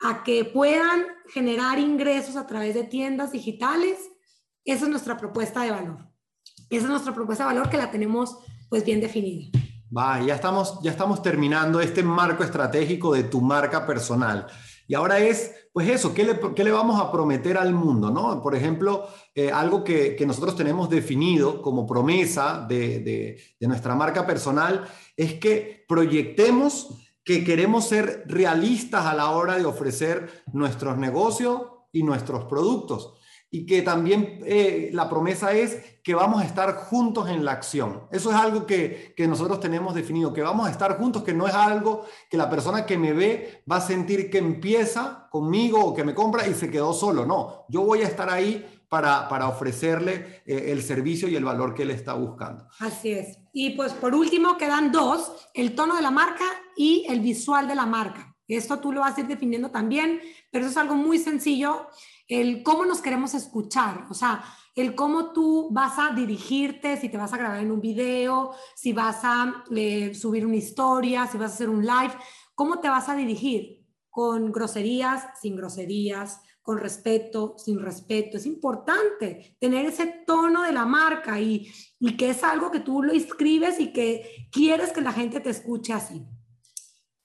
a 0.00 0.24
que 0.24 0.44
puedan 0.44 1.06
generar 1.28 1.78
ingresos 1.78 2.36
a 2.36 2.46
través 2.46 2.74
de 2.74 2.84
tiendas 2.84 3.30
digitales, 3.30 4.10
esa 4.64 4.84
es 4.84 4.90
nuestra 4.90 5.16
propuesta 5.16 5.62
de 5.62 5.70
valor. 5.70 5.98
Esa 6.70 6.84
es 6.84 6.90
nuestra 6.90 7.14
propuesta 7.14 7.44
de 7.44 7.54
valor 7.54 7.68
que 7.68 7.76
la 7.76 7.90
tenemos 7.90 8.38
pues 8.68 8.84
bien 8.84 9.00
definida. 9.00 9.50
Va, 9.94 10.22
ya 10.22 10.34
estamos, 10.34 10.80
ya 10.82 10.90
estamos 10.90 11.20
terminando 11.22 11.80
este 11.80 12.02
marco 12.02 12.42
estratégico 12.42 13.12
de 13.12 13.24
tu 13.24 13.40
marca 13.42 13.86
personal. 13.86 14.46
Y 14.88 14.94
ahora 14.94 15.18
es, 15.18 15.52
pues 15.72 15.88
eso, 15.88 16.14
¿qué 16.14 16.24
le, 16.24 16.40
qué 16.54 16.64
le 16.64 16.72
vamos 16.72 17.00
a 17.00 17.12
prometer 17.12 17.58
al 17.58 17.74
mundo? 17.74 18.10
¿no? 18.10 18.42
Por 18.42 18.54
ejemplo, 18.54 19.06
eh, 19.34 19.50
algo 19.50 19.84
que, 19.84 20.16
que, 20.16 20.26
nosotros 20.26 20.56
tenemos 20.56 20.88
definido 20.88 21.60
como 21.60 21.86
promesa 21.86 22.64
de, 22.66 23.00
de, 23.00 23.42
de 23.60 23.68
nuestra 23.68 23.94
marca 23.94 24.26
personal 24.26 24.86
es 25.16 25.34
que 25.34 25.84
proyectemos 25.86 27.12
que 27.24 27.44
queremos 27.44 27.86
ser 27.86 28.24
realistas 28.26 29.06
a 29.06 29.14
la 29.14 29.30
hora 29.30 29.56
de 29.56 29.64
ofrecer 29.64 30.42
nuestros 30.52 30.96
negocios 30.98 31.62
y 31.92 32.02
nuestros 32.02 32.44
productos. 32.44 33.14
Y 33.54 33.66
que 33.66 33.82
también 33.82 34.40
eh, 34.46 34.88
la 34.94 35.10
promesa 35.10 35.52
es 35.52 36.00
que 36.02 36.14
vamos 36.14 36.40
a 36.40 36.46
estar 36.46 36.74
juntos 36.74 37.28
en 37.28 37.44
la 37.44 37.52
acción. 37.52 38.08
Eso 38.10 38.30
es 38.30 38.36
algo 38.36 38.66
que, 38.66 39.12
que, 39.14 39.28
nosotros 39.28 39.60
tenemos 39.60 39.94
definido, 39.94 40.32
que 40.32 40.40
vamos 40.40 40.66
a 40.66 40.70
estar 40.70 40.96
juntos, 40.96 41.22
que 41.22 41.34
no 41.34 41.46
es 41.46 41.54
algo 41.54 42.06
que 42.30 42.38
la 42.38 42.48
persona 42.48 42.86
que 42.86 42.96
me 42.96 43.12
ve 43.12 43.62
va 43.70 43.76
a 43.76 43.80
sentir 43.82 44.30
que 44.30 44.38
empieza 44.38 45.28
conmigo 45.30 45.84
o 45.84 45.94
que 45.94 46.02
me 46.02 46.14
compra 46.14 46.48
y 46.48 46.54
se 46.54 46.70
quedó 46.70 46.94
solo. 46.94 47.26
No, 47.26 47.66
yo 47.68 47.82
voy 47.82 48.00
a 48.00 48.08
estar 48.08 48.30
ahí 48.30 48.66
para, 48.88 49.28
para 49.28 49.48
ofrecerle 49.48 50.42
eh, 50.46 50.72
el 50.72 50.82
servicio 50.82 51.28
y 51.28 51.36
el 51.36 51.44
valor 51.44 51.74
que 51.74 51.82
él 51.82 51.90
está 51.90 52.14
buscando. 52.14 52.66
Así 52.80 53.12
es. 53.12 53.38
Y 53.52 53.76
pues 53.76 53.92
por 53.92 54.14
último 54.14 54.56
quedan 54.56 54.92
dos, 54.92 55.30
el 55.52 55.74
tono 55.74 55.96
de 55.96 56.02
la 56.02 56.10
marca 56.10 56.44
y 56.74 57.04
el 57.06 57.20
visual 57.20 57.68
de 57.68 57.74
la 57.74 57.84
marca. 57.84 58.31
Esto 58.56 58.78
tú 58.78 58.92
lo 58.92 59.00
vas 59.00 59.16
a 59.16 59.20
ir 59.20 59.26
definiendo 59.26 59.70
también, 59.70 60.20
pero 60.50 60.64
eso 60.64 60.72
es 60.72 60.76
algo 60.76 60.94
muy 60.94 61.18
sencillo 61.18 61.88
el 62.28 62.62
cómo 62.62 62.84
nos 62.86 63.00
queremos 63.00 63.34
escuchar, 63.34 64.06
o 64.08 64.14
sea, 64.14 64.42
el 64.74 64.94
cómo 64.94 65.32
tú 65.32 65.68
vas 65.70 65.98
a 65.98 66.14
dirigirte, 66.14 66.96
si 66.96 67.10
te 67.10 67.18
vas 67.18 67.32
a 67.32 67.36
grabar 67.36 67.60
en 67.60 67.70
un 67.70 67.80
video, 67.80 68.52
si 68.74 68.92
vas 68.92 69.20
a 69.22 69.64
eh, 69.74 70.14
subir 70.14 70.46
una 70.46 70.56
historia, 70.56 71.26
si 71.26 71.36
vas 71.36 71.50
a 71.50 71.54
hacer 71.54 71.68
un 71.68 71.84
live, 71.84 72.14
cómo 72.54 72.80
te 72.80 72.88
vas 72.88 73.08
a 73.08 73.16
dirigir, 73.16 73.84
con 74.08 74.50
groserías, 74.50 75.26
sin 75.40 75.56
groserías, 75.56 76.40
con 76.62 76.78
respeto, 76.78 77.54
sin 77.58 77.80
respeto. 77.80 78.36
Es 78.36 78.46
importante 78.46 79.56
tener 79.58 79.84
ese 79.84 80.06
tono 80.26 80.62
de 80.62 80.72
la 80.72 80.86
marca 80.86 81.38
y, 81.40 81.70
y 81.98 82.16
que 82.16 82.30
es 82.30 82.42
algo 82.44 82.70
que 82.70 82.80
tú 82.80 83.02
lo 83.02 83.12
escribes 83.12 83.78
y 83.80 83.92
que 83.92 84.48
quieres 84.50 84.92
que 84.92 85.00
la 85.00 85.12
gente 85.12 85.40
te 85.40 85.50
escuche 85.50 85.92
así. 85.92 86.24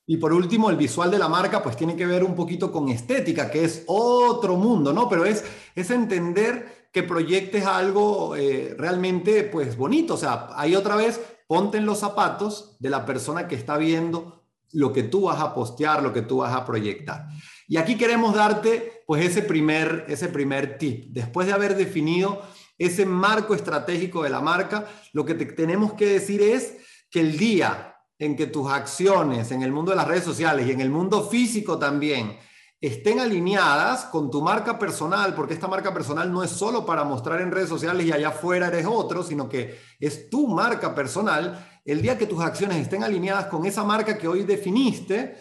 Y 0.10 0.16
por 0.18 0.32
último, 0.32 0.70
el 0.70 0.78
visual 0.78 1.12
de 1.12 1.20
la 1.20 1.28
marca, 1.28 1.62
pues 1.62 1.76
tiene 1.76 1.98
que 1.98 2.06
ver 2.06 2.24
un 2.24 2.34
poquito 2.34 2.72
con 2.72 2.88
estética, 2.88 3.52
que 3.52 3.66
es 3.66 3.84
otro 3.88 4.56
mundo, 4.56 4.94
¿no? 4.94 5.10
Pero 5.10 5.26
es, 5.26 5.44
es 5.76 5.92
entender 5.92 6.88
que 6.94 7.04
proyectes 7.04 7.66
algo 7.66 8.34
eh, 8.38 8.74
realmente, 8.78 9.44
pues, 9.44 9.76
bonito. 9.76 10.14
O 10.14 10.18
sea, 10.18 10.48
ahí 10.56 10.78
otra 10.78 10.96
vez, 10.96 11.20
ponte 11.46 11.78
en 11.78 11.86
los 11.86 12.00
zapatos 12.00 12.78
de 12.80 12.90
la 12.90 13.06
persona 13.06 13.50
que 13.50 13.56
está 13.56 13.78
viendo 13.78 14.46
lo 14.72 14.94
que 14.94 15.04
tú 15.04 15.24
vas 15.24 15.42
a 15.42 15.54
postear, 15.54 16.02
lo 16.02 16.14
que 16.14 16.22
tú 16.22 16.38
vas 16.38 16.56
a 16.56 16.66
proyectar. 16.66 17.28
Y 17.68 17.76
aquí 17.76 17.98
queremos 17.98 18.34
darte, 18.34 19.04
pues, 19.06 19.26
ese 19.26 19.42
primer, 19.42 20.06
ese 20.08 20.30
primer 20.30 20.78
tip. 20.78 21.08
Después 21.10 21.48
de 21.48 21.54
haber 21.54 21.76
definido 21.76 22.42
ese 22.78 23.06
marco 23.06 23.54
estratégico 23.54 24.24
de 24.24 24.30
la 24.30 24.40
marca, 24.40 24.88
lo 25.12 25.26
que 25.26 25.36
tenemos 25.36 25.94
que 25.96 26.06
decir 26.06 26.42
es 26.42 26.78
que 27.10 27.20
el 27.20 27.38
día 27.38 27.97
en 28.20 28.36
que 28.36 28.48
tus 28.48 28.70
acciones 28.72 29.52
en 29.52 29.62
el 29.62 29.72
mundo 29.72 29.92
de 29.92 29.98
las 29.98 30.08
redes 30.08 30.24
sociales 30.24 30.68
y 30.68 30.72
en 30.72 30.82
el 30.82 30.90
mundo 30.90 31.30
físico 31.30 31.78
también 31.78 32.38
estén 32.80 33.20
alineadas 33.20 34.06
con 34.06 34.30
tu 34.30 34.42
marca 34.42 34.78
personal, 34.78 35.34
porque 35.34 35.54
esta 35.54 35.68
marca 35.68 35.94
personal 35.94 36.32
no 36.32 36.44
es 36.44 36.52
solo 36.52 36.86
para 36.86 37.04
mostrar 37.04 37.42
en 37.42 37.52
redes 37.52 37.70
sociales 37.70 38.06
y 38.06 38.12
allá 38.12 38.30
afuera 38.30 38.68
eres 38.68 38.86
otro, 38.86 39.24
sino 39.24 39.50
que 39.50 39.80
es 40.00 40.30
tu 40.30 40.48
marca 40.48 40.94
personal. 40.94 41.68
El 41.84 42.02
día 42.02 42.18
que 42.18 42.28
tus 42.28 42.42
acciones 42.42 42.78
estén 42.78 43.04
alineadas 43.04 43.48
con 43.48 43.66
esa 43.66 43.84
marca 43.84 44.18
que 44.18 44.28
hoy 44.28 44.44
definiste, 44.44 45.38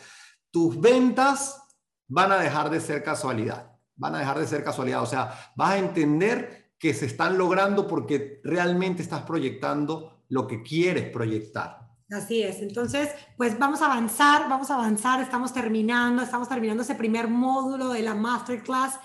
tus 0.51 0.81
ventas 0.81 1.63
van 2.09 2.33
a 2.33 2.39
dejar 2.39 2.71
de 2.71 2.81
ser 2.81 3.03
casualidad, 3.03 3.73
van 3.97 4.15
a 4.15 4.19
dejar 4.21 4.39
de 4.39 4.47
ser 4.47 4.65
casualidad, 4.65 5.03
o 5.03 5.07
sea, 5.07 5.53
vas 5.57 5.73
a 5.73 5.79
entender 5.79 6.73
que 6.79 6.95
se 6.95 7.07
están 7.07 7.37
logrando 7.37 7.87
porque 7.87 8.41
realmente 8.45 9.03
estás 9.03 9.23
proyectando 9.23 10.23
lo 10.29 10.47
que 10.47 10.63
quieres 10.63 11.11
proyectar. 11.11 11.86
Así 12.11 12.43
es. 12.43 12.61
Entonces, 12.61 13.11
pues 13.37 13.59
vamos 13.59 13.83
a 13.83 13.87
avanzar, 13.87 14.49
vamos 14.49 14.71
a 14.71 14.75
avanzar. 14.75 15.21
Estamos 15.21 15.53
terminando, 15.53 16.23
estamos 16.23 16.49
terminando 16.49 16.83
ese 16.83 16.95
primer 16.95 17.29
módulo 17.29 17.89
de 17.89 18.03
la 18.03 18.15
masterclass. 18.15 18.99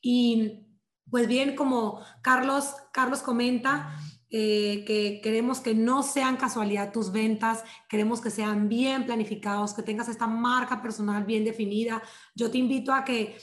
Y 0.00 0.64
pues 1.10 1.26
bien, 1.26 1.56
como 1.56 2.00
Carlos, 2.22 2.74
Carlos 2.92 3.22
comenta, 3.22 3.98
eh, 4.30 4.84
que 4.86 5.20
queremos 5.20 5.60
que 5.60 5.74
no 5.74 6.02
sean 6.02 6.36
casualidad 6.36 6.92
tus 6.92 7.12
ventas, 7.12 7.64
queremos 7.88 8.20
que 8.20 8.30
sean 8.30 8.68
bien 8.68 9.04
planificados, 9.04 9.74
que 9.74 9.82
tengas 9.82 10.08
esta 10.08 10.26
marca 10.28 10.80
personal 10.80 11.24
bien 11.24 11.44
definida. 11.44 12.02
Yo 12.36 12.50
te 12.50 12.58
invito 12.58 12.92
a 12.92 13.04
que 13.04 13.36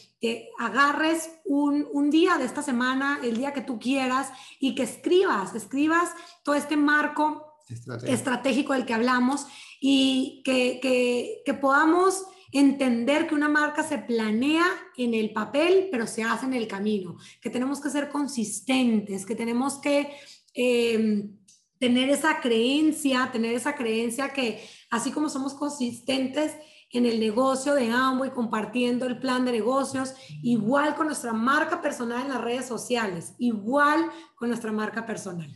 agarres 0.60 1.32
un, 1.46 1.88
un, 1.94 2.10
día 2.10 2.38
de 2.38 2.46
esta 2.46 2.62
semana, 2.62 3.20
el 3.24 3.38
día 3.38 3.54
que 3.54 3.62
tú 3.62 3.80
quieras, 3.80 4.32
y 4.60 4.76
que 4.76 4.84
escribas, 4.84 5.56
escribas 5.56 6.12
todo 6.44 6.56
este 6.56 6.78
marco 6.78 7.51
estratégico. 8.04 8.74
del 8.74 8.86
que 8.86 8.94
hablamos 8.94 9.46
y 9.80 10.42
que, 10.44 10.80
que, 10.82 11.42
que, 11.46 11.54
podamos 11.54 12.26
entender 12.52 13.28
que 13.28 13.36
una 13.36 13.50
marca 13.50 13.84
se 13.84 13.98
planea 13.98 14.66
en 14.98 15.14
el 15.14 15.32
papel, 15.32 15.88
pero 15.92 16.06
se 16.06 16.24
hace 16.24 16.46
en 16.46 16.54
el 16.54 16.68
camino, 16.68 17.18
que 17.42 17.50
tenemos 17.50 17.80
que 17.80 17.90
ser 17.90 18.10
consistentes, 18.10 19.26
que 19.26 19.36
tenemos 19.36 19.80
que 19.80 20.12
em, 20.54 21.38
tener 21.80 22.10
esa 22.10 22.42
creencia, 22.42 23.30
tener 23.32 23.56
esa 23.56 23.76
creencia 23.76 24.34
que 24.34 24.64
así 24.90 25.12
como 25.12 25.30
somos 25.30 25.54
consistentes 25.54 26.56
en 26.92 27.06
el 27.06 27.20
negocio 27.20 27.74
de 27.74 27.90
Amway, 27.90 28.32
compartiendo 28.32 29.06
el 29.06 29.18
plan 29.18 29.46
de 29.46 29.54
negocios, 29.54 30.14
igual 30.44 30.96
con 30.96 31.08
nuestra 31.08 31.34
marca 31.34 31.82
personal 31.82 32.24
en 32.24 32.30
las 32.30 32.42
redes 32.42 32.66
sociales, 32.66 33.34
igual 33.40 34.12
con 34.36 34.50
nuestra 34.50 34.72
marca 34.72 35.06
personal. 35.06 35.56